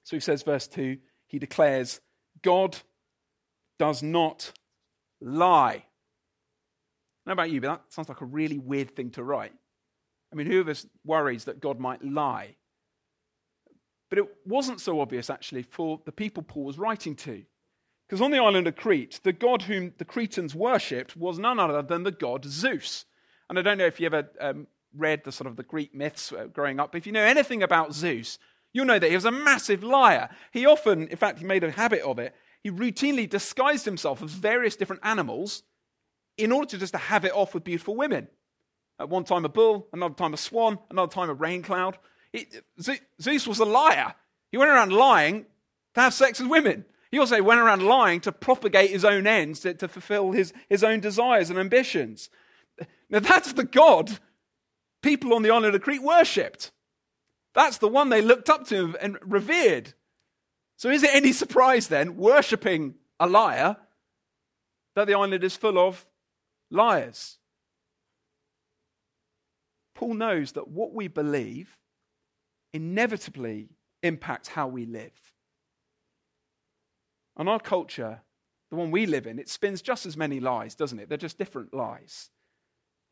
So 0.04 0.16
he 0.16 0.20
says, 0.20 0.42
verse 0.42 0.66
2, 0.68 0.98
he 1.26 1.38
declares, 1.38 2.00
God 2.42 2.76
does 3.78 4.02
not 4.02 4.52
lie. 5.20 5.84
How 7.26 7.32
about 7.32 7.50
you? 7.50 7.60
But 7.60 7.68
that 7.68 7.92
sounds 7.92 8.08
like 8.08 8.22
a 8.22 8.26
really 8.26 8.58
weird 8.58 8.96
thing 8.96 9.10
to 9.10 9.22
write. 9.22 9.52
I 10.32 10.36
mean, 10.36 10.46
who 10.46 10.60
of 10.60 10.68
us 10.68 10.86
worries 11.04 11.44
that 11.44 11.60
God 11.60 11.78
might 11.78 12.04
lie? 12.04 12.56
But 14.08 14.18
it 14.18 14.24
wasn't 14.46 14.80
so 14.80 15.00
obvious, 15.00 15.28
actually, 15.28 15.62
for 15.62 16.00
the 16.06 16.12
people 16.12 16.42
Paul 16.42 16.64
was 16.64 16.78
writing 16.78 17.14
to. 17.16 17.44
Because 18.08 18.22
on 18.22 18.30
the 18.30 18.38
island 18.38 18.66
of 18.66 18.76
Crete, 18.76 19.20
the 19.22 19.34
god 19.34 19.62
whom 19.62 19.92
the 19.98 20.04
Cretans 20.04 20.54
worshipped 20.54 21.16
was 21.16 21.38
none 21.38 21.60
other 21.60 21.82
than 21.82 22.04
the 22.04 22.10
god 22.10 22.46
Zeus. 22.46 23.04
And 23.50 23.58
I 23.58 23.62
don't 23.62 23.76
know 23.76 23.86
if 23.86 24.00
you 24.00 24.06
ever 24.06 24.30
um, 24.40 24.66
read 24.96 25.24
the 25.24 25.32
sort 25.32 25.46
of 25.46 25.56
the 25.56 25.62
Greek 25.62 25.94
myths 25.94 26.32
uh, 26.32 26.46
growing 26.46 26.80
up, 26.80 26.94
if 26.94 27.06
you 27.06 27.12
know 27.12 27.22
anything 27.22 27.62
about 27.62 27.94
Zeus, 27.94 28.38
you'll 28.72 28.86
know 28.86 28.98
that 28.98 29.08
he 29.08 29.14
was 29.14 29.24
a 29.24 29.30
massive 29.30 29.82
liar. 29.82 30.28
He 30.52 30.66
often, 30.66 31.08
in 31.08 31.16
fact, 31.16 31.38
he 31.38 31.44
made 31.44 31.64
a 31.64 31.70
habit 31.70 32.02
of 32.02 32.18
it. 32.18 32.34
He 32.62 32.70
routinely 32.70 33.28
disguised 33.28 33.84
himself 33.84 34.22
as 34.22 34.32
various 34.32 34.76
different 34.76 35.02
animals 35.04 35.62
in 36.36 36.52
order 36.52 36.68
to 36.70 36.78
just 36.78 36.92
to 36.92 36.98
have 36.98 37.24
it 37.24 37.32
off 37.32 37.54
with 37.54 37.64
beautiful 37.64 37.96
women. 37.96 38.28
At 39.00 39.08
one 39.08 39.24
time 39.24 39.44
a 39.44 39.48
bull, 39.48 39.88
another 39.92 40.14
time 40.14 40.34
a 40.34 40.36
swan, 40.36 40.78
another 40.90 41.12
time 41.12 41.30
a 41.30 41.34
rain 41.34 41.62
cloud. 41.62 41.98
It, 42.32 42.64
Zeus 43.20 43.46
was 43.46 43.60
a 43.60 43.64
liar. 43.64 44.14
He 44.50 44.58
went 44.58 44.70
around 44.70 44.92
lying 44.92 45.46
to 45.94 46.00
have 46.00 46.14
sex 46.14 46.40
with 46.40 46.50
women. 46.50 46.84
He 47.10 47.18
also 47.18 47.42
went 47.42 47.60
around 47.60 47.82
lying 47.82 48.20
to 48.20 48.32
propagate 48.32 48.90
his 48.90 49.04
own 49.04 49.26
ends, 49.26 49.60
to, 49.60 49.72
to 49.74 49.88
fulfill 49.88 50.32
his, 50.32 50.52
his 50.68 50.84
own 50.84 51.00
desires 51.00 51.48
and 51.48 51.58
ambitions. 51.58 52.28
Now, 53.08 53.20
that's 53.20 53.52
the 53.54 53.64
God 53.64 54.18
people 55.02 55.34
on 55.34 55.42
the 55.42 55.50
island 55.50 55.74
of 55.74 55.82
Crete 55.82 56.02
worshipped. 56.02 56.72
That's 57.54 57.78
the 57.78 57.88
one 57.88 58.08
they 58.08 58.22
looked 58.22 58.50
up 58.50 58.66
to 58.68 58.96
and 59.00 59.18
revered. 59.22 59.94
So, 60.76 60.90
is 60.90 61.02
it 61.02 61.10
any 61.12 61.32
surprise 61.32 61.88
then, 61.88 62.16
worshipping 62.16 62.94
a 63.18 63.26
liar, 63.26 63.76
that 64.94 65.06
the 65.06 65.14
island 65.14 65.42
is 65.42 65.56
full 65.56 65.78
of 65.78 66.06
liars? 66.70 67.38
Paul 69.94 70.14
knows 70.14 70.52
that 70.52 70.68
what 70.68 70.94
we 70.94 71.08
believe 71.08 71.76
inevitably 72.72 73.70
impacts 74.02 74.48
how 74.48 74.68
we 74.68 74.86
live. 74.86 75.10
And 77.36 77.48
our 77.48 77.58
culture, 77.58 78.20
the 78.70 78.76
one 78.76 78.92
we 78.92 79.06
live 79.06 79.26
in, 79.26 79.38
it 79.38 79.48
spins 79.48 79.82
just 79.82 80.06
as 80.06 80.16
many 80.16 80.38
lies, 80.38 80.76
doesn't 80.76 80.98
it? 80.98 81.08
They're 81.08 81.18
just 81.18 81.38
different 81.38 81.74
lies. 81.74 82.30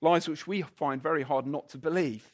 Lies 0.01 0.29
which 0.29 0.47
we 0.47 0.63
find 0.63 1.03
very 1.03 1.23
hard 1.23 1.47
not 1.47 1.69
to 1.71 1.79
believe. 1.79 2.33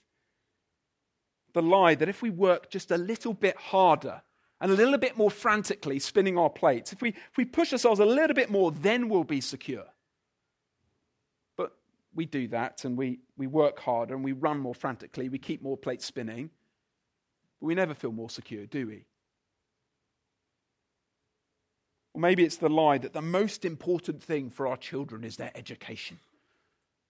The 1.53 1.63
lie 1.63 1.95
that 1.95 2.09
if 2.09 2.23
we 2.23 2.31
work 2.31 2.71
just 2.71 2.91
a 2.91 2.99
little 2.99 3.35
bit 3.35 3.57
harder 3.57 4.23
and 4.61 4.71
a 4.71 4.75
little 4.75 4.99
bit 4.99 5.17
more 5.17 5.31
frantically 5.31 5.99
spinning 5.99 6.39
our 6.39 6.51
plates, 6.51 6.93
if 6.93 7.03
we, 7.03 7.11
if 7.11 7.37
we 7.37 7.45
push 7.45 7.73
ourselves 7.73 8.01
a 8.01 8.07
little 8.07 8.35
bit 8.35 8.51
more, 8.51 8.71
then 8.71 9.09
we'll 9.09 9.25
be 9.25 9.41
secure. 9.41 9.85
But 11.57 11.77
we 12.15 12.27
do 12.27 12.49
that 12.49 12.85
and 12.85 12.97
we, 12.97 13.21
we 13.37 13.47
work 13.47 13.79
harder 13.81 14.15
and 14.15 14.25
we 14.25 14.33
run 14.33 14.59
more 14.59 14.75
frantically, 14.75 15.29
we 15.29 15.39
keep 15.39 15.63
more 15.63 15.77
plates 15.77 16.07
spinning, 16.07 16.51
but 17.61 17.67
we 17.67 17.75
never 17.75 17.95
feel 17.95 18.13
more 18.13 18.31
secure, 18.31 18.67
do 18.67 18.87
we? 18.87 19.05
Or 22.15 22.21
maybe 22.21 22.45
it's 22.45 22.57
the 22.57 22.69
lie 22.69 22.99
that 22.99 23.13
the 23.13 23.23
most 23.23 23.65
important 23.65 24.23
thing 24.23 24.51
for 24.51 24.67
our 24.67 24.77
children 24.77 25.25
is 25.25 25.37
their 25.37 25.53
education. 25.55 26.19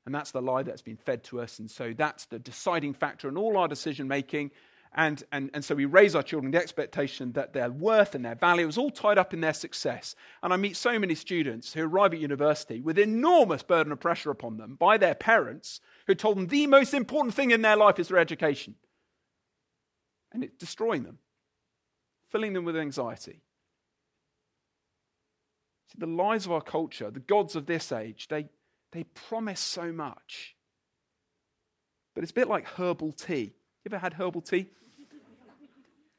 And 0.04 0.14
that's 0.14 0.32
the 0.32 0.42
lie 0.42 0.62
that's 0.62 0.82
been 0.82 0.96
fed 0.96 1.22
to 1.24 1.40
us. 1.40 1.58
And 1.58 1.70
so 1.70 1.92
that's 1.96 2.26
the 2.26 2.38
deciding 2.38 2.94
factor 2.94 3.28
in 3.28 3.36
all 3.36 3.56
our 3.56 3.68
decision 3.68 4.08
making. 4.08 4.50
And, 4.94 5.22
and, 5.32 5.50
and 5.54 5.64
so 5.64 5.74
we 5.74 5.86
raise 5.86 6.14
our 6.14 6.22
children 6.22 6.50
the 6.50 6.58
expectation 6.58 7.32
that 7.32 7.54
their 7.54 7.70
worth 7.70 8.14
and 8.14 8.24
their 8.24 8.34
value 8.34 8.66
is 8.66 8.76
all 8.76 8.90
tied 8.90 9.16
up 9.16 9.32
in 9.32 9.40
their 9.40 9.54
success. 9.54 10.14
And 10.42 10.52
I 10.52 10.56
meet 10.56 10.76
so 10.76 10.98
many 10.98 11.14
students 11.14 11.72
who 11.72 11.82
arrive 11.82 12.12
at 12.12 12.20
university 12.20 12.80
with 12.80 12.98
enormous 12.98 13.62
burden 13.62 13.92
of 13.92 14.00
pressure 14.00 14.30
upon 14.30 14.58
them 14.58 14.74
by 14.74 14.98
their 14.98 15.14
parents 15.14 15.80
who 16.06 16.14
told 16.14 16.36
them 16.36 16.48
the 16.48 16.66
most 16.66 16.92
important 16.92 17.34
thing 17.34 17.52
in 17.52 17.62
their 17.62 17.76
life 17.76 17.98
is 17.98 18.08
their 18.08 18.18
education. 18.18 18.74
And 20.32 20.44
it's 20.44 20.56
destroying 20.56 21.04
them, 21.04 21.18
filling 22.30 22.52
them 22.52 22.64
with 22.64 22.76
anxiety. 22.76 23.40
See, 25.88 25.98
the 25.98 26.06
lies 26.06 26.44
of 26.44 26.52
our 26.52 26.62
culture, 26.62 27.10
the 27.10 27.20
gods 27.20 27.56
of 27.56 27.66
this 27.66 27.92
age, 27.92 28.28
they, 28.28 28.48
they 28.92 29.05
promise 29.05 29.61
so 29.61 29.90
much. 29.92 30.55
But 32.14 32.22
it's 32.22 32.31
a 32.31 32.35
bit 32.35 32.48
like 32.48 32.66
herbal 32.66 33.12
tea. 33.12 33.55
You 33.85 33.90
ever 33.90 33.98
had 33.98 34.14
herbal 34.14 34.42
tea? 34.42 34.68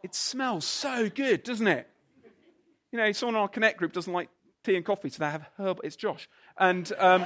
It 0.04 0.14
smells 0.14 0.66
so 0.66 1.10
good, 1.10 1.44
doesn't 1.44 1.68
it? 1.68 1.88
You 2.92 3.00
know, 3.00 3.12
someone 3.14 3.36
in 3.36 3.42
our 3.42 3.48
Connect 3.48 3.78
group 3.78 3.94
doesn't 3.94 4.12
like 4.12 4.30
tea 4.64 4.76
and 4.76 4.86
coffee, 4.86 5.10
so 5.10 5.20
they 5.20 5.30
have 5.30 5.48
herbal. 5.58 5.82
It's 5.84 5.96
Josh. 5.96 6.28
And 6.58 6.92
um, 6.98 7.26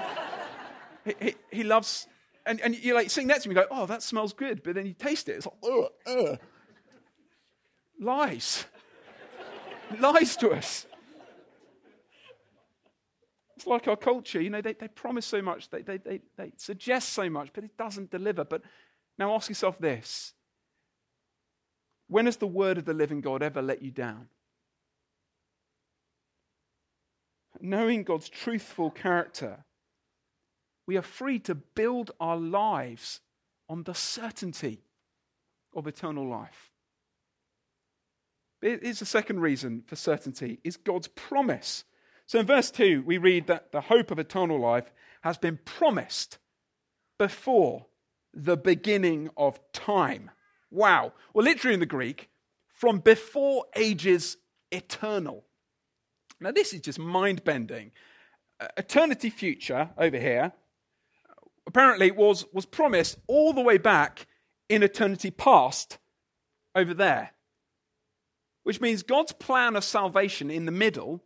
he, 1.06 1.16
he, 1.20 1.36
he, 1.52 1.64
loves, 1.64 2.08
and, 2.46 2.62
and 2.62 2.78
you're 2.78 2.96
like 2.96 3.10
sitting 3.10 3.28
next 3.28 3.44
to 3.44 3.50
him, 3.50 3.58
you 3.58 3.64
go, 3.64 3.68
oh, 3.72 3.86
that 3.88 4.04
smells 4.04 4.34
good. 4.34 4.62
But 4.64 4.76
then 4.76 4.86
you 4.86 4.94
taste 4.94 5.28
it, 5.30 5.38
it's 5.38 5.48
like, 5.48 5.56
ugh, 5.64 5.92
ugh. 6.06 6.40
Lies. 8.00 8.66
Lies 10.00 10.36
to 10.38 10.52
us. 10.52 10.86
It's 13.58 13.66
like 13.66 13.88
our 13.88 13.98
culture, 13.98 14.40
you 14.40 14.52
know, 14.52 14.62
they, 14.62 14.74
they 14.74 14.88
promise 14.88 15.26
so 15.26 15.42
much, 15.42 15.72
they, 15.72 15.82
they, 15.82 15.98
they, 15.98 16.22
they 16.38 16.52
suggest 16.58 17.10
so 17.10 17.28
much, 17.28 17.50
but 17.54 17.64
it 17.64 17.76
doesn't 17.76 18.12
deliver. 18.12 18.44
But 18.44 18.62
now 19.18 19.34
ask 19.34 19.50
yourself 19.50 19.80
this 19.80 20.36
When 22.08 22.28
has 22.28 22.38
the 22.38 22.46
word 22.46 22.78
of 22.78 22.86
the 22.86 22.94
living 22.94 23.20
God 23.20 23.42
ever 23.42 23.64
let 23.64 23.82
you 23.82 23.90
down? 23.90 24.28
Knowing 27.60 28.04
God's 28.04 28.30
truthful 28.30 28.92
character, 28.92 29.66
we 30.86 30.96
are 30.96 31.02
free 31.02 31.40
to 31.40 31.56
build 31.56 32.12
our 32.20 32.38
lives 32.38 33.22
on 33.68 33.82
the 33.82 33.96
certainty 33.96 34.84
of 35.74 35.88
eternal 35.88 36.30
life. 36.30 36.70
Here's 38.62 39.00
the 39.00 39.06
second 39.08 39.40
reason 39.40 39.82
for 39.88 39.96
certainty 39.96 40.60
is 40.64 40.78
God's 40.78 41.08
promise 41.08 41.86
so 42.28 42.40
in 42.40 42.46
verse 42.46 42.70
2, 42.72 43.04
we 43.06 43.18
read 43.18 43.48
that 43.48 43.72
the 43.72 43.82
hope 43.82 44.12
of 44.12 44.20
eternal 44.20 44.60
life 44.60 44.92
has 45.22 45.38
been 45.38 45.58
promised 45.64 46.38
before 47.18 47.86
the 48.34 48.58
beginning 48.58 49.30
of 49.38 49.60
time. 49.72 50.30
Wow. 50.70 51.14
Well, 51.34 51.46
literally 51.46 51.74
in 51.74 51.80
the 51.80 51.86
Greek, 51.86 52.30
from 52.68 53.00
before 53.00 53.66
ages 53.76 54.36
eternal. 54.72 55.46
Now, 56.42 56.52
this 56.52 56.74
is 56.74 56.82
just 56.82 57.00
mind 57.00 57.46
bending. 57.46 57.92
Eternity 58.76 59.30
future 59.30 59.90
over 59.98 60.20
here 60.20 60.52
apparently 61.66 62.12
was, 62.12 62.46
was 62.54 62.66
promised 62.66 63.18
all 63.28 63.54
the 63.54 63.62
way 63.62 63.78
back 63.78 64.28
in 64.68 64.84
eternity 64.84 65.32
past 65.32 65.98
over 66.76 66.94
there. 66.94 67.32
Which 68.64 68.82
means 68.82 69.02
God's 69.02 69.32
plan 69.32 69.78
of 69.78 69.86
salvation 69.86 70.52
in 70.52 70.66
the 70.66 70.72
middle 70.74 71.24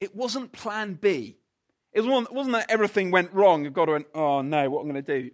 it 0.00 0.14
wasn't 0.14 0.52
plan 0.52 0.94
B. 0.94 1.36
It 1.92 2.02
wasn't, 2.02 2.52
that 2.52 2.70
everything 2.70 3.10
went 3.10 3.32
wrong. 3.32 3.64
And 3.64 3.74
God 3.74 3.88
went, 3.88 4.06
oh 4.14 4.42
no, 4.42 4.68
what 4.68 4.82
am 4.82 4.90
I 4.90 4.92
going 4.92 5.04
to 5.04 5.22
do? 5.22 5.30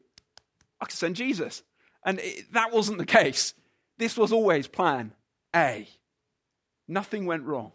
I 0.81 0.85
could 0.85 0.95
send 0.95 1.17
Jesus. 1.17 1.63
And 2.05 2.21
it, 2.21 2.53
that 2.53 2.73
wasn't 2.73 2.99
the 2.99 3.07
case. 3.07 3.55
This 3.99 4.17
was 4.17 4.33
always 4.33 4.67
plan 4.67 5.13
A. 5.55 5.89
Nothing 6.87 7.27
went 7.27 7.45
wrong. 7.45 7.73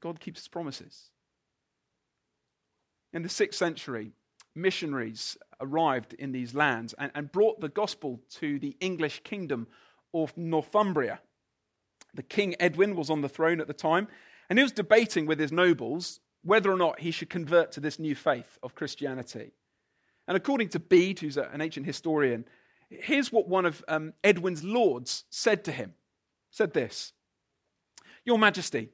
God 0.00 0.20
keeps 0.20 0.40
his 0.40 0.48
promises. 0.48 1.10
In 3.12 3.22
the 3.22 3.28
sixth 3.28 3.58
century, 3.58 4.12
missionaries 4.54 5.36
arrived 5.60 6.14
in 6.14 6.32
these 6.32 6.54
lands 6.54 6.94
and, 6.98 7.10
and 7.14 7.32
brought 7.32 7.60
the 7.60 7.68
gospel 7.68 8.20
to 8.34 8.58
the 8.58 8.76
English 8.80 9.22
kingdom 9.24 9.66
of 10.12 10.36
Northumbria. 10.36 11.20
The 12.14 12.22
King 12.22 12.56
Edwin 12.60 12.94
was 12.94 13.10
on 13.10 13.20
the 13.20 13.28
throne 13.28 13.60
at 13.60 13.66
the 13.66 13.74
time, 13.74 14.08
and 14.48 14.58
he 14.58 14.62
was 14.62 14.72
debating 14.72 15.26
with 15.26 15.38
his 15.38 15.52
nobles 15.52 16.20
whether 16.42 16.70
or 16.70 16.76
not 16.76 17.00
he 17.00 17.10
should 17.10 17.28
convert 17.28 17.72
to 17.72 17.80
this 17.80 17.98
new 17.98 18.14
faith 18.14 18.58
of 18.62 18.74
Christianity. 18.74 19.52
And 20.28 20.36
according 20.36 20.68
to 20.70 20.78
Bede, 20.78 21.18
who's 21.18 21.36
an 21.36 21.60
ancient 21.60 21.86
historian, 21.86 22.44
here's 22.88 23.32
what 23.32 23.48
one 23.48 23.66
of 23.66 23.84
um, 23.88 24.12
Edwin's 24.22 24.62
lords 24.62 25.24
said 25.28 25.64
to 25.64 25.72
him. 25.72 25.94
Said 26.50 26.72
this, 26.72 27.12
Your 28.24 28.38
Majesty, 28.38 28.90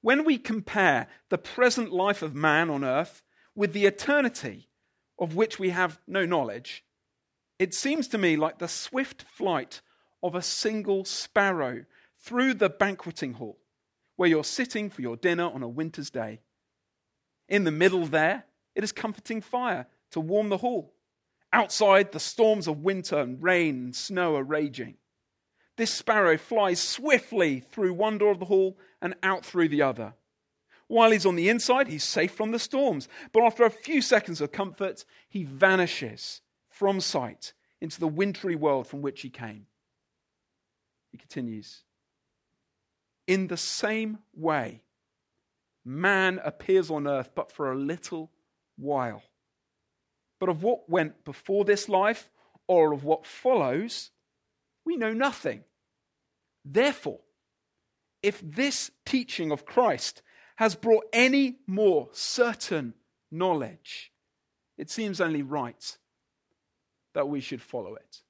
when 0.00 0.24
we 0.24 0.38
compare 0.38 1.06
the 1.30 1.38
present 1.38 1.92
life 1.92 2.22
of 2.22 2.34
man 2.34 2.68
on 2.68 2.84
earth 2.84 3.22
with 3.54 3.72
the 3.72 3.86
eternity 3.86 4.68
of 5.18 5.36
which 5.36 5.58
we 5.58 5.70
have 5.70 6.00
no 6.06 6.26
knowledge, 6.26 6.84
it 7.58 7.74
seems 7.74 8.08
to 8.08 8.18
me 8.18 8.36
like 8.36 8.58
the 8.58 8.68
swift 8.68 9.22
flight 9.22 9.80
of 10.22 10.34
a 10.34 10.42
single 10.42 11.04
sparrow 11.04 11.84
through 12.18 12.54
the 12.54 12.68
banqueting 12.68 13.34
hall 13.34 13.58
where 14.16 14.28
you're 14.28 14.44
sitting 14.44 14.90
for 14.90 15.02
your 15.02 15.16
dinner 15.16 15.44
on 15.44 15.62
a 15.62 15.68
winter's 15.68 16.10
day. 16.10 16.40
In 17.48 17.64
the 17.64 17.70
middle 17.70 18.06
there, 18.06 18.44
it 18.74 18.82
is 18.82 18.92
comforting 18.92 19.40
fire 19.40 19.86
to 20.10 20.20
warm 20.20 20.48
the 20.48 20.58
hall. 20.58 20.92
Outside, 21.52 22.12
the 22.12 22.20
storms 22.20 22.66
of 22.66 22.82
winter 22.82 23.18
and 23.18 23.42
rain 23.42 23.76
and 23.76 23.96
snow 23.96 24.36
are 24.36 24.42
raging. 24.42 24.96
This 25.76 25.92
sparrow 25.92 26.38
flies 26.38 26.80
swiftly 26.80 27.60
through 27.60 27.94
one 27.94 28.18
door 28.18 28.32
of 28.32 28.38
the 28.38 28.46
hall 28.46 28.78
and 29.00 29.14
out 29.22 29.44
through 29.44 29.68
the 29.68 29.82
other. 29.82 30.14
While 30.88 31.10
he's 31.10 31.26
on 31.26 31.36
the 31.36 31.48
inside, 31.48 31.88
he's 31.88 32.04
safe 32.04 32.32
from 32.32 32.52
the 32.52 32.58
storms. 32.58 33.08
But 33.32 33.42
after 33.42 33.64
a 33.64 33.70
few 33.70 34.00
seconds 34.00 34.40
of 34.40 34.52
comfort, 34.52 35.04
he 35.28 35.44
vanishes 35.44 36.40
from 36.68 37.00
sight 37.00 37.52
into 37.80 38.00
the 38.00 38.08
wintry 38.08 38.54
world 38.54 38.86
from 38.86 39.02
which 39.02 39.22
he 39.22 39.30
came. 39.30 39.66
He 41.10 41.18
continues 41.18 41.82
in 43.26 43.48
the 43.48 43.56
same 43.56 44.18
way, 44.34 44.82
man 45.84 46.40
appears 46.44 46.90
on 46.90 47.06
earth 47.06 47.30
but 47.34 47.50
for 47.50 47.72
a 47.72 47.76
little 47.76 48.30
while. 48.76 49.22
But 50.38 50.48
of 50.48 50.62
what 50.62 50.88
went 50.88 51.24
before 51.24 51.64
this 51.64 51.88
life 51.88 52.30
or 52.66 52.92
of 52.92 53.04
what 53.04 53.26
follows, 53.26 54.10
we 54.84 54.96
know 54.96 55.12
nothing. 55.12 55.64
Therefore, 56.64 57.20
if 58.22 58.40
this 58.42 58.90
teaching 59.04 59.50
of 59.52 59.64
Christ 59.64 60.22
has 60.56 60.74
brought 60.74 61.04
any 61.12 61.58
more 61.66 62.08
certain 62.12 62.94
knowledge, 63.30 64.12
it 64.76 64.90
seems 64.90 65.20
only 65.20 65.42
right 65.42 65.96
that 67.14 67.28
we 67.28 67.40
should 67.40 67.62
follow 67.62 67.94
it. 67.94 68.22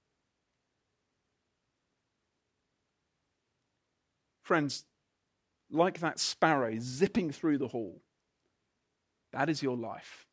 Friends, 4.47 4.85
like 5.73 5.99
that 5.99 6.21
sparrow 6.21 6.77
zipping 6.79 7.33
through 7.33 7.59
the 7.59 7.67
hall, 7.67 8.01
that 9.33 9.51
is 9.51 9.61
your 9.61 9.77
life. 9.77 10.25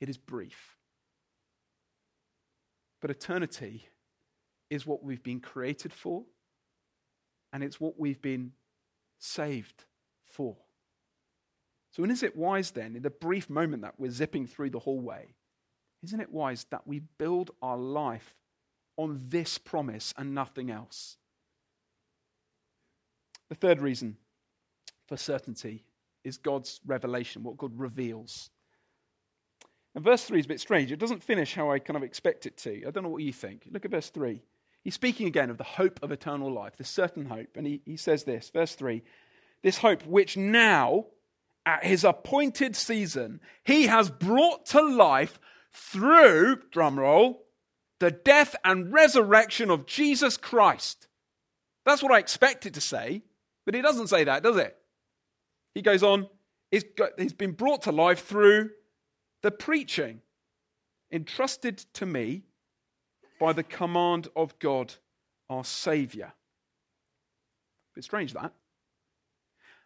It 0.00 0.08
is 0.08 0.18
brief. 0.18 0.76
But 3.00 3.12
eternity 3.12 3.86
is 4.70 4.88
what 4.88 5.04
we've 5.04 5.22
been 5.22 5.38
created 5.38 5.92
for, 5.92 6.24
and 7.52 7.62
it's 7.62 7.80
what 7.80 7.96
we've 7.96 8.20
been 8.20 8.50
saved 9.20 9.84
for. 10.24 10.56
So, 11.92 12.02
is 12.02 12.24
it 12.24 12.34
wise 12.34 12.72
then, 12.72 12.96
in 12.96 13.02
the 13.02 13.10
brief 13.10 13.48
moment 13.48 13.82
that 13.82 14.00
we're 14.00 14.10
zipping 14.10 14.48
through 14.48 14.70
the 14.70 14.80
hallway, 14.80 15.36
isn't 16.02 16.20
it 16.20 16.32
wise 16.32 16.66
that 16.72 16.88
we 16.88 17.02
build 17.18 17.52
our 17.62 17.78
life 17.78 18.34
on 18.96 19.20
this 19.28 19.58
promise 19.58 20.12
and 20.16 20.34
nothing 20.34 20.72
else? 20.72 21.18
The 23.50 23.56
third 23.56 23.80
reason 23.80 24.16
for 25.06 25.16
certainty 25.16 25.84
is 26.24 26.38
God's 26.38 26.80
revelation, 26.86 27.42
what 27.42 27.58
God 27.58 27.78
reveals. 27.78 28.50
And 29.94 30.04
verse 30.04 30.24
3 30.24 30.38
is 30.38 30.44
a 30.46 30.48
bit 30.48 30.60
strange. 30.60 30.92
It 30.92 31.00
doesn't 31.00 31.22
finish 31.22 31.54
how 31.54 31.70
I 31.70 31.80
kind 31.80 31.96
of 31.96 32.02
expect 32.02 32.46
it 32.46 32.56
to. 32.58 32.86
I 32.86 32.90
don't 32.90 33.02
know 33.02 33.10
what 33.10 33.22
you 33.22 33.32
think. 33.32 33.66
Look 33.70 33.84
at 33.84 33.90
verse 33.90 34.10
3. 34.10 34.40
He's 34.82 34.94
speaking 34.94 35.26
again 35.26 35.50
of 35.50 35.58
the 35.58 35.64
hope 35.64 36.00
of 36.02 36.12
eternal 36.12 36.50
life, 36.50 36.76
the 36.76 36.84
certain 36.84 37.26
hope. 37.26 37.56
And 37.56 37.66
he, 37.66 37.82
he 37.84 37.96
says 37.96 38.24
this, 38.24 38.50
verse 38.50 38.74
3 38.74 39.02
This 39.62 39.78
hope 39.78 40.06
which 40.06 40.36
now, 40.36 41.06
at 41.66 41.84
his 41.84 42.04
appointed 42.04 42.76
season, 42.76 43.40
he 43.64 43.88
has 43.88 44.10
brought 44.10 44.64
to 44.66 44.80
life 44.80 45.40
through, 45.72 46.62
drumroll, 46.72 47.38
the 47.98 48.10
death 48.10 48.56
and 48.64 48.92
resurrection 48.92 49.70
of 49.70 49.86
Jesus 49.86 50.36
Christ. 50.36 51.08
That's 51.84 52.02
what 52.02 52.12
I 52.12 52.18
expected 52.18 52.74
to 52.74 52.80
say, 52.80 53.22
but 53.70 53.76
he 53.76 53.82
doesn't 53.82 54.08
say 54.08 54.24
that, 54.24 54.42
does 54.42 54.56
it? 54.56 54.76
He 55.76 55.82
goes 55.82 56.02
on, 56.02 56.28
he's, 56.72 56.82
got, 56.82 57.10
he's 57.16 57.32
been 57.32 57.52
brought 57.52 57.82
to 57.82 57.92
life 57.92 58.26
through 58.26 58.70
the 59.44 59.52
preaching 59.52 60.22
entrusted 61.12 61.78
to 61.92 62.04
me 62.04 62.42
by 63.38 63.52
the 63.52 63.62
command 63.62 64.26
of 64.34 64.58
God, 64.58 64.94
our 65.48 65.62
Saviour. 65.62 66.32
Bit 67.94 68.02
strange 68.02 68.32
that. 68.32 68.52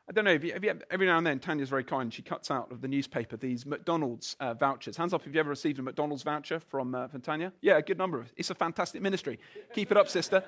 I 0.08 0.12
don't 0.12 0.24
know, 0.24 0.32
if 0.32 0.42
you, 0.42 0.54
if 0.54 0.64
you, 0.64 0.78
every 0.90 1.06
now 1.06 1.18
and 1.18 1.26
then 1.26 1.38
Tanya's 1.38 1.68
very 1.68 1.84
kind. 1.84 2.10
She 2.10 2.22
cuts 2.22 2.50
out 2.50 2.72
of 2.72 2.80
the 2.80 2.88
newspaper 2.88 3.36
these 3.36 3.66
McDonald's 3.66 4.34
uh, 4.40 4.54
vouchers. 4.54 4.96
Hands 4.96 5.12
up 5.12 5.26
if 5.26 5.34
you 5.34 5.40
ever 5.40 5.50
received 5.50 5.78
a 5.78 5.82
McDonald's 5.82 6.22
voucher 6.22 6.58
from, 6.58 6.94
uh, 6.94 7.08
from 7.08 7.20
Tanya. 7.20 7.52
Yeah, 7.60 7.76
a 7.76 7.82
good 7.82 7.98
number 7.98 8.18
of 8.18 8.32
It's 8.34 8.48
a 8.48 8.54
fantastic 8.54 9.02
ministry. 9.02 9.38
Keep 9.74 9.90
it 9.90 9.98
up, 9.98 10.08
sister. 10.08 10.42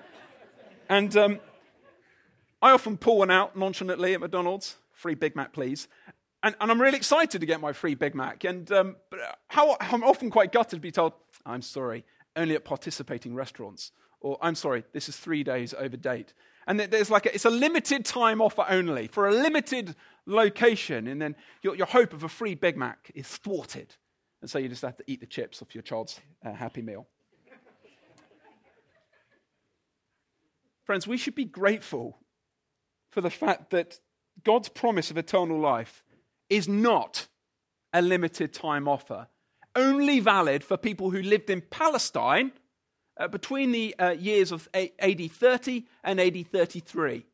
And 0.88 1.14
um, 1.18 1.40
I 2.62 2.73
often 2.73 2.97
pull 2.97 3.19
one 3.19 3.31
out 3.31 3.57
nonchalantly 3.57 4.14
at 4.14 4.21
McDonald's. 4.21 4.77
Free 4.92 5.14
Big 5.14 5.37
Mac, 5.37 5.53
please. 5.53 5.88
And, 6.42 6.55
and 6.61 6.71
I'm 6.71 6.81
really 6.81 6.97
excited 6.97 7.40
to 7.40 7.47
get 7.47 7.61
my 7.61 7.73
free 7.73 7.95
Big 7.95 8.14
Mac. 8.14 8.45
And 8.45 8.71
um, 8.73 8.97
how, 9.49 9.77
I'm 9.81 10.03
often 10.03 10.31
quite 10.31 10.53
gutted 10.53 10.79
to 10.79 10.81
be 10.81 10.90
told, 10.90 11.12
I'm 11.45 11.62
sorry, 11.62 12.05
only 12.35 12.55
at 12.55 12.64
participating 12.64 13.35
restaurants. 13.35 13.92
Or 14.21 14.38
I'm 14.40 14.55
sorry, 14.55 14.85
this 14.92 15.09
is 15.09 15.16
three 15.16 15.45
days 15.45 15.75
over 15.75 15.97
date. 15.97 16.33
And 16.66 16.81
there's 16.81 17.11
like 17.11 17.27
a, 17.27 17.35
it's 17.35 17.45
a 17.45 17.51
limited 17.51 18.05
time 18.05 18.40
offer 18.40 18.64
only 18.69 19.07
for 19.07 19.29
a 19.29 19.33
limited 19.33 19.95
location. 20.25 21.07
And 21.07 21.21
then 21.21 21.37
your, 21.62 21.77
your 21.77 21.87
hope 21.87 22.12
of 22.12 22.25
a 22.25 22.29
free 22.29 22.55
Big 22.55 22.77
Mac 22.77 23.11
is 23.14 23.29
thwarted. 23.29 23.95
And 24.40 24.51
so 24.51 24.59
you 24.59 24.69
just 24.69 24.83
have 24.83 24.97
to 24.97 25.05
eat 25.07 25.21
the 25.21 25.27
chips 25.27 25.62
off 25.62 25.75
your 25.75 25.83
child's 25.83 26.21
uh, 26.45 26.53
Happy 26.53 26.83
Meal. 26.83 27.07
Friends, 30.85 31.07
we 31.07 31.16
should 31.16 31.35
be 31.35 31.45
grateful 31.45 32.19
for 33.16 33.22
the 33.22 33.31
fact 33.31 33.70
that 33.70 33.98
God's 34.44 34.68
promise 34.68 35.11
of 35.11 35.16
eternal 35.16 35.59
life 35.59 36.05
is 36.50 36.68
not 36.68 37.29
a 37.94 38.02
limited 38.02 38.52
time 38.52 38.87
offer, 38.87 39.29
only 39.74 40.20
valid 40.20 40.62
for 40.62 40.76
people 40.76 41.11
who 41.11 41.22
lived 41.22 41.48
in 41.48 41.62
Palestine 41.62 42.52
uh, 43.18 43.26
between 43.26 43.72
the 43.72 43.94
uh, 43.98 44.11
years 44.11 44.52
of 44.52 44.68
AD 44.74 45.33
30 45.33 45.87
and 46.05 46.20
AD 46.20 46.46
33. 46.46 47.24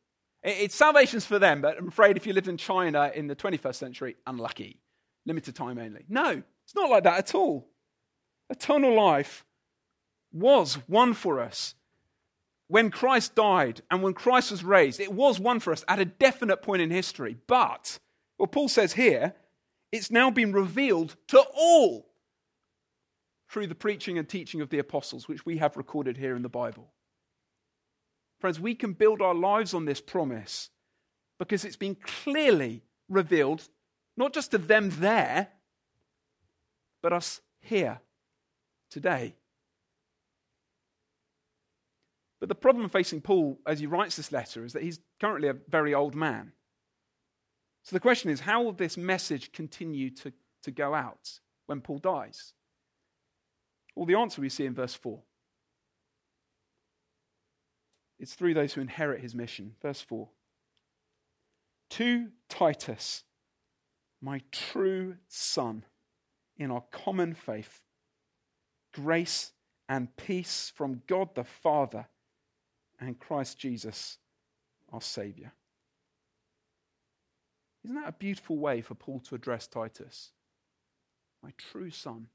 It's 0.41 0.73
salvation's 0.73 1.25
for 1.25 1.37
them, 1.37 1.59
but 1.59 1.77
I'm 1.77 1.89
afraid 1.89 2.15
if 2.15 2.25
you 2.25 2.31
lived 2.31 2.47
in 2.47 2.55
China 2.55 3.11
in 3.13 3.27
the 3.27 3.35
21st 3.35 3.75
century, 3.75 4.15
unlucky. 4.25 4.79
Limited 5.25 5.53
time 5.53 5.77
only. 5.77 6.05
No, 6.07 6.43
it's 6.63 6.75
not 6.75 6.89
like 6.89 7.03
that 7.03 7.17
at 7.17 7.35
all. 7.35 7.67
Eternal 8.49 8.95
life 8.95 9.43
was 10.31 10.77
won 10.87 11.13
for 11.13 11.41
us 11.41 11.75
when 12.67 12.89
Christ 12.89 13.35
died 13.35 13.81
and 13.91 14.01
when 14.01 14.13
Christ 14.13 14.51
was 14.51 14.63
raised. 14.63 14.99
It 14.99 15.13
was 15.13 15.39
won 15.39 15.59
for 15.59 15.73
us 15.73 15.83
at 15.87 15.99
a 15.99 16.05
definite 16.05 16.61
point 16.61 16.81
in 16.81 16.91
history. 16.91 17.37
But 17.47 17.99
what 18.37 18.51
Paul 18.51 18.69
says 18.69 18.93
here, 18.93 19.33
it's 19.91 20.11
now 20.11 20.31
been 20.31 20.53
revealed 20.53 21.15
to 21.27 21.43
all 21.55 22.09
through 23.49 23.67
the 23.67 23.75
preaching 23.75 24.17
and 24.17 24.27
teaching 24.27 24.61
of 24.61 24.69
the 24.69 24.79
apostles, 24.79 25.27
which 25.27 25.45
we 25.45 25.57
have 25.57 25.77
recorded 25.77 26.17
here 26.17 26.35
in 26.35 26.41
the 26.41 26.49
Bible. 26.49 26.91
Friends, 28.39 28.59
we 28.59 28.73
can 28.75 28.93
build 28.93 29.21
our 29.21 29.35
lives 29.35 29.73
on 29.73 29.85
this 29.85 30.01
promise 30.01 30.69
because 31.37 31.63
it's 31.63 31.75
been 31.75 31.95
clearly 31.95 32.81
revealed, 33.07 33.67
not 34.17 34.33
just 34.33 34.51
to 34.51 34.57
them 34.57 34.89
there, 34.99 35.49
but 37.01 37.13
us 37.13 37.41
here 37.61 37.99
today. 38.89 39.35
But 42.43 42.49
the 42.49 42.55
problem 42.55 42.89
facing 42.89 43.21
Paul 43.21 43.57
as 43.65 43.79
he 43.79 43.85
writes 43.85 44.17
this 44.17 44.33
letter 44.33 44.65
is 44.65 44.73
that 44.73 44.83
he's 44.83 44.99
currently 45.21 45.47
a 45.47 45.55
very 45.69 45.93
old 45.93 46.13
man. 46.13 46.51
So 47.83 47.95
the 47.95 48.01
question 48.01 48.29
is 48.29 48.41
how 48.41 48.61
will 48.61 48.73
this 48.73 48.97
message 48.97 49.53
continue 49.53 50.09
to, 50.09 50.33
to 50.63 50.71
go 50.71 50.93
out 50.93 51.39
when 51.67 51.79
Paul 51.79 51.99
dies? 51.99 52.51
Well, 53.95 54.05
the 54.05 54.15
answer 54.15 54.41
we 54.41 54.49
see 54.49 54.65
in 54.65 54.73
verse 54.73 54.93
4. 54.93 55.21
It's 58.19 58.33
through 58.33 58.55
those 58.55 58.73
who 58.73 58.81
inherit 58.81 59.21
his 59.21 59.33
mission. 59.33 59.75
Verse 59.81 60.01
4. 60.01 60.27
To 61.91 62.27
Titus, 62.49 63.23
my 64.21 64.41
true 64.51 65.15
son, 65.29 65.85
in 66.57 66.71
our 66.71 66.83
common 66.91 67.35
faith, 67.35 67.79
grace 68.93 69.53
and 69.87 70.13
peace 70.17 70.73
from 70.75 71.03
God 71.07 71.35
the 71.35 71.45
Father 71.45 72.07
and 73.07 73.19
Christ 73.19 73.57
Jesus, 73.57 74.17
our 74.91 75.01
Saviour. 75.01 75.51
Isn't 77.83 77.95
that 77.95 78.09
a 78.09 78.13
beautiful 78.13 78.57
way 78.57 78.81
for 78.81 78.95
Paul 78.95 79.19
to 79.21 79.35
address 79.35 79.67
Titus? 79.67 80.31
My 81.41 81.51
true 81.57 81.91
son. 81.91 82.27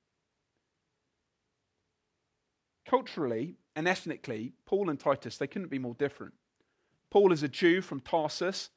Culturally 2.87 3.57
and 3.75 3.89
ethnically, 3.89 4.53
Paul 4.67 4.91
and 4.91 5.01
Titus, 5.01 5.39
they 5.39 5.47
couldn't 5.47 5.71
be 5.71 5.79
more 5.79 5.95
different. 5.95 6.35
Paul 7.11 7.33
is 7.33 7.43
a 7.43 7.49
Jew 7.49 7.81
from 7.81 8.01
Tarsus, 8.01 8.71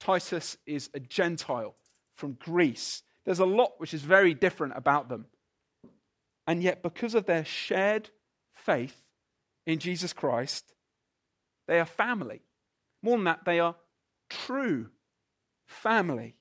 Titus 0.00 0.56
is 0.66 0.90
a 0.94 1.00
Gentile 1.00 1.74
from 2.14 2.34
Greece. 2.34 3.02
There's 3.24 3.38
a 3.38 3.46
lot 3.46 3.74
which 3.78 3.94
is 3.94 4.02
very 4.02 4.34
different 4.34 4.74
about 4.76 5.08
them. 5.08 5.26
And 6.46 6.62
yet, 6.62 6.82
because 6.82 7.14
of 7.14 7.26
their 7.26 7.44
shared 7.44 8.10
faith 8.52 9.02
in 9.66 9.78
Jesus 9.78 10.12
Christ, 10.12 10.72
they 11.66 11.80
are 11.80 11.84
family. 11.84 12.42
More 13.02 13.16
than 13.16 13.24
that, 13.24 13.44
they 13.44 13.60
are 13.60 13.76
true 14.28 14.90
family. 15.66 16.36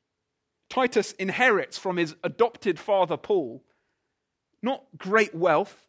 Titus 0.69 1.11
inherits 1.13 1.77
from 1.77 1.97
his 1.97 2.15
adopted 2.23 2.79
father 2.79 3.17
Paul 3.17 3.63
not 4.65 4.83
great 4.97 5.35
wealth, 5.35 5.85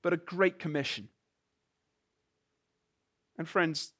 but 0.00 0.12
a 0.12 0.16
great 0.16 0.60
commission. 0.60 1.08
And 3.36 3.48
friends, 3.48 3.92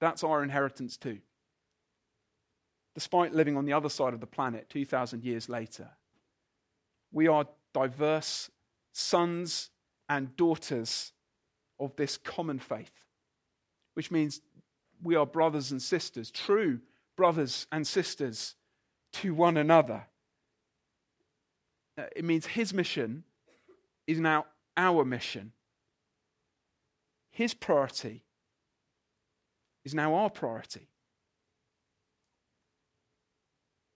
that's 0.00 0.22
our 0.22 0.44
inheritance 0.44 0.96
too. 0.96 1.18
Despite 2.94 3.34
living 3.34 3.56
on 3.56 3.64
the 3.64 3.72
other 3.72 3.88
side 3.88 4.14
of 4.14 4.20
the 4.20 4.26
planet 4.26 4.70
2,000 4.70 5.24
years 5.24 5.48
later, 5.48 5.90
we 7.10 7.26
are 7.26 7.44
diverse 7.74 8.50
sons 8.92 9.70
and 10.08 10.36
daughters 10.36 11.12
of 11.80 11.94
this 11.96 12.16
common 12.16 12.58
faith, 12.58 12.92
which 13.94 14.10
means 14.10 14.40
we 15.02 15.14
are 15.16 15.26
brothers 15.26 15.70
and 15.70 15.80
sisters, 15.80 16.30
true 16.30 16.80
brothers 17.16 17.66
and 17.72 17.86
sisters 17.86 18.54
to 19.12 19.34
one 19.34 19.56
another. 19.56 20.04
uh, 21.98 22.04
it 22.14 22.24
means 22.24 22.46
his 22.46 22.72
mission 22.72 23.24
is 24.06 24.20
now 24.20 24.46
our 24.76 25.04
mission. 25.04 25.52
His 27.30 27.54
priority 27.54 28.22
is 29.84 29.94
now 29.94 30.14
our 30.14 30.30
priority. 30.30 30.88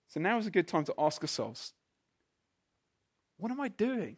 So 0.09 0.21
now 0.21 0.37
is 0.39 0.47
a 0.47 0.51
good 0.51 0.69
time 0.69 0.85
to 0.85 0.95
ask 0.99 1.23
ourselves 1.23 1.73
what 3.39 3.51
am 3.51 3.61
I 3.61 3.69
doing? 3.69 4.17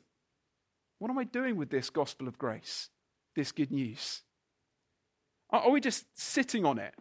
What 0.98 1.10
am 1.10 1.18
I 1.18 1.24
doing 1.24 1.56
with 1.56 1.70
this 1.70 1.88
gospel 1.88 2.28
of 2.28 2.36
grace, 2.36 2.90
this 3.34 3.52
good 3.52 3.70
news? 3.70 4.22
Are 5.50 5.70
we 5.70 5.80
just 5.80 6.06
sitting 6.18 6.64
on 6.64 6.78
it, 6.78 6.94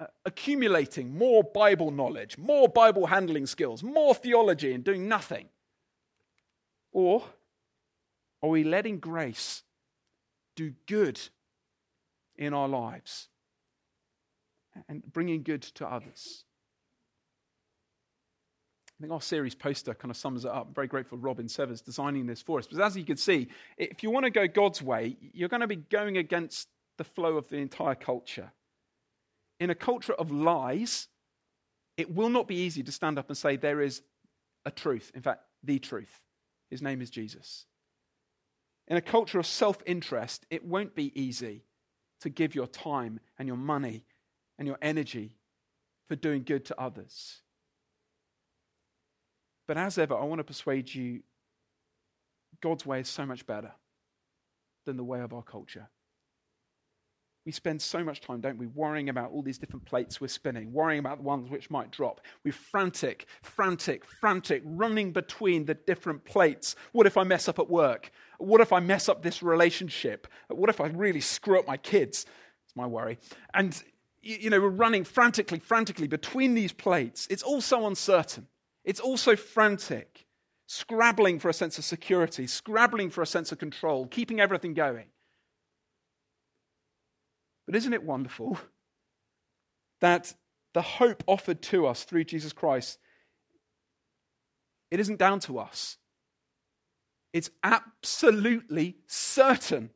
uh, 0.00 0.06
accumulating 0.24 1.16
more 1.16 1.42
Bible 1.42 1.90
knowledge, 1.90 2.38
more 2.38 2.68
Bible 2.68 3.06
handling 3.06 3.46
skills, 3.46 3.82
more 3.82 4.14
theology, 4.14 4.72
and 4.72 4.82
doing 4.82 5.08
nothing? 5.08 5.48
Or 6.92 7.22
are 8.42 8.48
we 8.48 8.64
letting 8.64 8.98
grace 8.98 9.62
do 10.56 10.74
good 10.86 11.20
in 12.36 12.54
our 12.54 12.68
lives 12.68 13.28
and 14.88 15.02
bringing 15.12 15.42
good 15.42 15.62
to 15.62 15.86
others? 15.86 16.44
I 18.98 19.02
think 19.02 19.12
our 19.12 19.20
series 19.20 19.54
poster 19.54 19.92
kind 19.92 20.10
of 20.10 20.16
sums 20.16 20.44
it 20.44 20.50
up. 20.50 20.68
I'm 20.68 20.74
very 20.74 20.86
grateful 20.86 21.18
Robin 21.18 21.48
Severs 21.48 21.80
designing 21.80 22.26
this 22.26 22.42
for 22.42 22.58
us. 22.60 22.68
But 22.70 22.80
as 22.80 22.96
you 22.96 23.04
can 23.04 23.16
see, 23.16 23.48
if 23.76 24.02
you 24.02 24.10
want 24.10 24.24
to 24.24 24.30
go 24.30 24.46
God's 24.46 24.80
way, 24.80 25.16
you're 25.32 25.48
going 25.48 25.62
to 25.62 25.66
be 25.66 25.76
going 25.76 26.16
against 26.16 26.68
the 26.96 27.04
flow 27.04 27.36
of 27.36 27.48
the 27.48 27.56
entire 27.56 27.96
culture. 27.96 28.52
In 29.58 29.70
a 29.70 29.74
culture 29.74 30.12
of 30.12 30.30
lies, 30.30 31.08
it 31.96 32.14
will 32.14 32.28
not 32.28 32.46
be 32.46 32.56
easy 32.56 32.82
to 32.84 32.92
stand 32.92 33.18
up 33.18 33.28
and 33.28 33.36
say 33.36 33.56
there 33.56 33.80
is 33.80 34.02
a 34.64 34.70
truth. 34.70 35.10
In 35.14 35.22
fact, 35.22 35.42
the 35.62 35.78
truth. 35.78 36.20
His 36.70 36.82
name 36.82 37.02
is 37.02 37.10
Jesus. 37.10 37.66
In 38.86 38.96
a 38.96 39.02
culture 39.02 39.38
of 39.38 39.46
self 39.46 39.78
interest, 39.86 40.46
it 40.50 40.64
won't 40.64 40.94
be 40.94 41.18
easy 41.20 41.64
to 42.20 42.28
give 42.28 42.54
your 42.54 42.66
time 42.66 43.18
and 43.38 43.48
your 43.48 43.56
money 43.56 44.04
and 44.58 44.68
your 44.68 44.78
energy 44.80 45.36
for 46.08 46.16
doing 46.16 46.42
good 46.42 46.64
to 46.66 46.80
others. 46.80 47.42
But 49.66 49.76
as 49.76 49.98
ever, 49.98 50.16
I 50.16 50.24
want 50.24 50.40
to 50.40 50.44
persuade 50.44 50.94
you 50.94 51.22
God's 52.60 52.86
way 52.86 53.00
is 53.00 53.08
so 53.08 53.26
much 53.26 53.46
better 53.46 53.72
than 54.86 54.96
the 54.96 55.04
way 55.04 55.20
of 55.20 55.32
our 55.32 55.42
culture. 55.42 55.88
We 57.46 57.52
spend 57.52 57.82
so 57.82 58.02
much 58.02 58.22
time, 58.22 58.40
don't 58.40 58.56
we, 58.56 58.66
worrying 58.68 59.10
about 59.10 59.30
all 59.30 59.42
these 59.42 59.58
different 59.58 59.84
plates 59.84 60.18
we're 60.18 60.28
spinning, 60.28 60.72
worrying 60.72 61.00
about 61.00 61.18
the 61.18 61.24
ones 61.24 61.50
which 61.50 61.68
might 61.68 61.90
drop. 61.90 62.22
We're 62.42 62.52
frantic, 62.52 63.26
frantic, 63.42 64.06
frantic, 64.06 64.62
running 64.64 65.12
between 65.12 65.66
the 65.66 65.74
different 65.74 66.24
plates. 66.24 66.74
What 66.92 67.06
if 67.06 67.18
I 67.18 67.24
mess 67.24 67.46
up 67.46 67.58
at 67.58 67.68
work? 67.68 68.10
What 68.38 68.62
if 68.62 68.72
I 68.72 68.80
mess 68.80 69.10
up 69.10 69.22
this 69.22 69.42
relationship? 69.42 70.26
What 70.48 70.70
if 70.70 70.80
I 70.80 70.86
really 70.86 71.20
screw 71.20 71.58
up 71.58 71.66
my 71.66 71.76
kids? 71.76 72.24
It's 72.66 72.76
my 72.76 72.86
worry. 72.86 73.18
And, 73.52 73.82
you 74.22 74.48
know, 74.48 74.60
we're 74.60 74.68
running 74.68 75.04
frantically, 75.04 75.58
frantically 75.58 76.08
between 76.08 76.54
these 76.54 76.72
plates. 76.72 77.26
It's 77.28 77.42
all 77.42 77.60
so 77.60 77.86
uncertain. 77.86 78.46
It's 78.84 79.00
also 79.00 79.36
frantic, 79.36 80.26
scrabbling 80.66 81.38
for 81.38 81.48
a 81.48 81.54
sense 81.54 81.78
of 81.78 81.84
security, 81.84 82.46
scrabbling 82.46 83.10
for 83.10 83.22
a 83.22 83.26
sense 83.26 83.52
of 83.52 83.58
control, 83.58 84.06
keeping 84.06 84.40
everything 84.40 84.74
going. 84.74 85.06
But 87.66 87.76
isn't 87.76 87.94
it 87.94 88.02
wonderful 88.02 88.58
that 90.00 90.34
the 90.74 90.82
hope 90.82 91.24
offered 91.26 91.62
to 91.62 91.86
us 91.86 92.04
through 92.04 92.24
Jesus 92.24 92.52
Christ 92.52 92.98
it 94.94 95.00
isn't 95.00 95.18
down 95.18 95.40
to 95.40 95.58
us. 95.58 95.96
It's 97.32 97.50
absolutely 97.64 98.96
certain. 99.08 99.90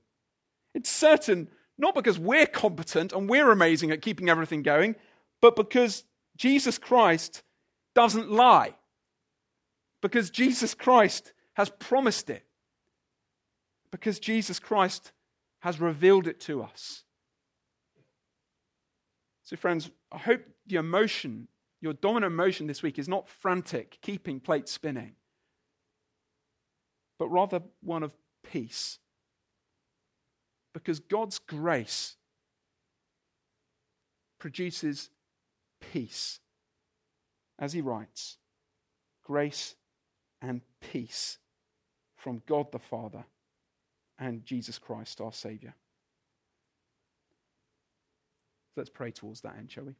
It's 0.74 0.90
certain 0.90 1.50
not 1.78 1.94
because 1.94 2.18
we're 2.18 2.46
competent 2.46 3.12
and 3.12 3.30
we're 3.30 3.52
amazing 3.52 3.92
at 3.92 4.02
keeping 4.02 4.28
everything 4.28 4.64
going, 4.64 4.96
but 5.40 5.54
because 5.54 6.02
Jesus 6.36 6.78
Christ 6.78 7.44
doesn't 7.94 8.28
lie 8.28 8.74
because 10.00 10.30
Jesus 10.30 10.74
Christ 10.74 11.32
has 11.54 11.70
promised 11.70 12.30
it, 12.30 12.44
because 13.90 14.18
Jesus 14.18 14.58
Christ 14.58 15.12
has 15.60 15.80
revealed 15.80 16.26
it 16.26 16.40
to 16.40 16.62
us. 16.62 17.02
So, 19.42 19.56
friends, 19.56 19.90
I 20.12 20.18
hope 20.18 20.42
the 20.66 20.76
emotion, 20.76 21.48
your 21.80 21.94
dominant 21.94 22.32
emotion 22.32 22.66
this 22.66 22.82
week 22.82 22.98
is 22.98 23.08
not 23.08 23.28
frantic, 23.28 23.98
keeping 24.02 24.40
plates 24.40 24.70
spinning, 24.70 25.14
but 27.18 27.28
rather 27.28 27.62
one 27.82 28.02
of 28.02 28.14
peace. 28.42 28.98
Because 30.74 31.00
God's 31.00 31.38
grace 31.38 32.16
produces 34.38 35.10
peace 35.80 36.40
as 37.58 37.72
he 37.72 37.80
writes, 37.80 38.36
grace 39.24 39.74
and 40.40 40.60
peace 40.80 41.38
from 42.16 42.42
God 42.46 42.70
the 42.72 42.78
Father 42.78 43.24
and 44.18 44.44
Jesus 44.44 44.78
Christ, 44.78 45.20
our 45.20 45.32
Savior. 45.32 45.74
Let's 48.76 48.90
pray 48.90 49.10
towards 49.10 49.40
that 49.42 49.56
end, 49.56 49.70
shall 49.70 49.84
we? 49.84 49.94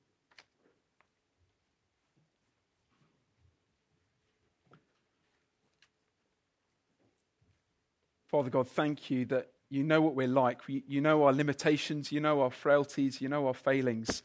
Father 8.29 8.51
God, 8.51 8.69
thank 8.69 9.11
you 9.11 9.25
that 9.27 9.49
you 9.71 9.83
know 9.83 10.01
what 10.01 10.15
we're 10.15 10.29
like. 10.29 10.61
You 10.67 11.01
know 11.01 11.25
our 11.25 11.33
limitations, 11.33 12.13
you 12.13 12.21
know 12.21 12.43
our 12.43 12.51
frailties, 12.51 13.21
you 13.21 13.29
know 13.29 13.47
our 13.47 13.55
failings. 13.55 14.23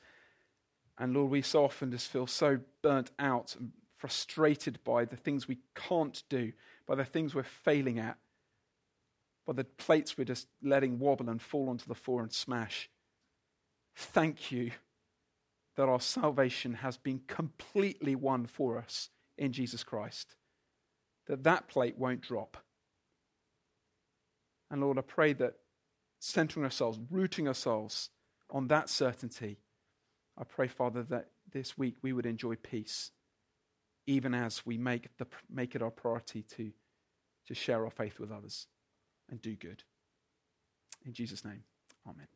And 0.97 1.13
Lord, 1.13 1.31
we 1.31 1.41
so 1.41 1.63
often 1.63 1.89
just 1.91 2.09
feel 2.09 2.27
so 2.27 2.59
burnt 2.81 3.11
out 3.17 3.55
frustrated 4.03 4.83
by 4.83 5.05
the 5.05 5.15
things 5.15 5.47
we 5.47 5.59
can't 5.75 6.23
do, 6.27 6.51
by 6.85 6.93
the 6.93 7.05
things 7.05 7.33
we're 7.33 7.41
failing 7.41 7.99
at, 7.99 8.17
by 9.47 9.53
the 9.53 9.63
plates 9.63 10.17
we're 10.17 10.25
just 10.25 10.49
letting 10.61 10.99
wobble 10.99 11.29
and 11.29 11.41
fall 11.41 11.69
onto 11.69 11.85
the 11.85 11.95
floor 11.95 12.21
and 12.21 12.33
smash. 12.33 12.89
Thank 13.95 14.51
you 14.51 14.71
that 15.77 15.87
our 15.87 16.01
salvation 16.01 16.73
has 16.73 16.97
been 16.97 17.21
completely 17.27 18.13
won 18.13 18.45
for 18.45 18.77
us 18.77 19.09
in 19.37 19.53
Jesus 19.53 19.85
Christ, 19.85 20.35
that 21.27 21.45
that 21.45 21.69
plate 21.69 21.97
won't 21.97 22.19
drop. 22.19 22.57
And 24.69 24.81
Lord, 24.81 24.97
I 24.97 25.01
pray 25.01 25.31
that 25.31 25.53
centering 26.19 26.65
ourselves, 26.65 26.99
rooting 27.09 27.47
ourselves 27.47 28.09
on 28.49 28.67
that 28.67 28.89
certainty 28.89 29.59
I 30.37 30.43
pray, 30.43 30.67
Father, 30.67 31.03
that 31.03 31.29
this 31.51 31.77
week 31.77 31.95
we 32.01 32.13
would 32.13 32.25
enjoy 32.25 32.55
peace, 32.55 33.11
even 34.05 34.33
as 34.33 34.65
we 34.65 34.77
make, 34.77 35.15
the, 35.17 35.27
make 35.49 35.75
it 35.75 35.81
our 35.81 35.91
priority 35.91 36.43
to, 36.43 36.71
to 37.47 37.53
share 37.53 37.83
our 37.83 37.91
faith 37.91 38.19
with 38.19 38.31
others 38.31 38.67
and 39.29 39.41
do 39.41 39.55
good. 39.55 39.83
In 41.05 41.13
Jesus' 41.13 41.43
name, 41.45 41.63
amen. 42.07 42.27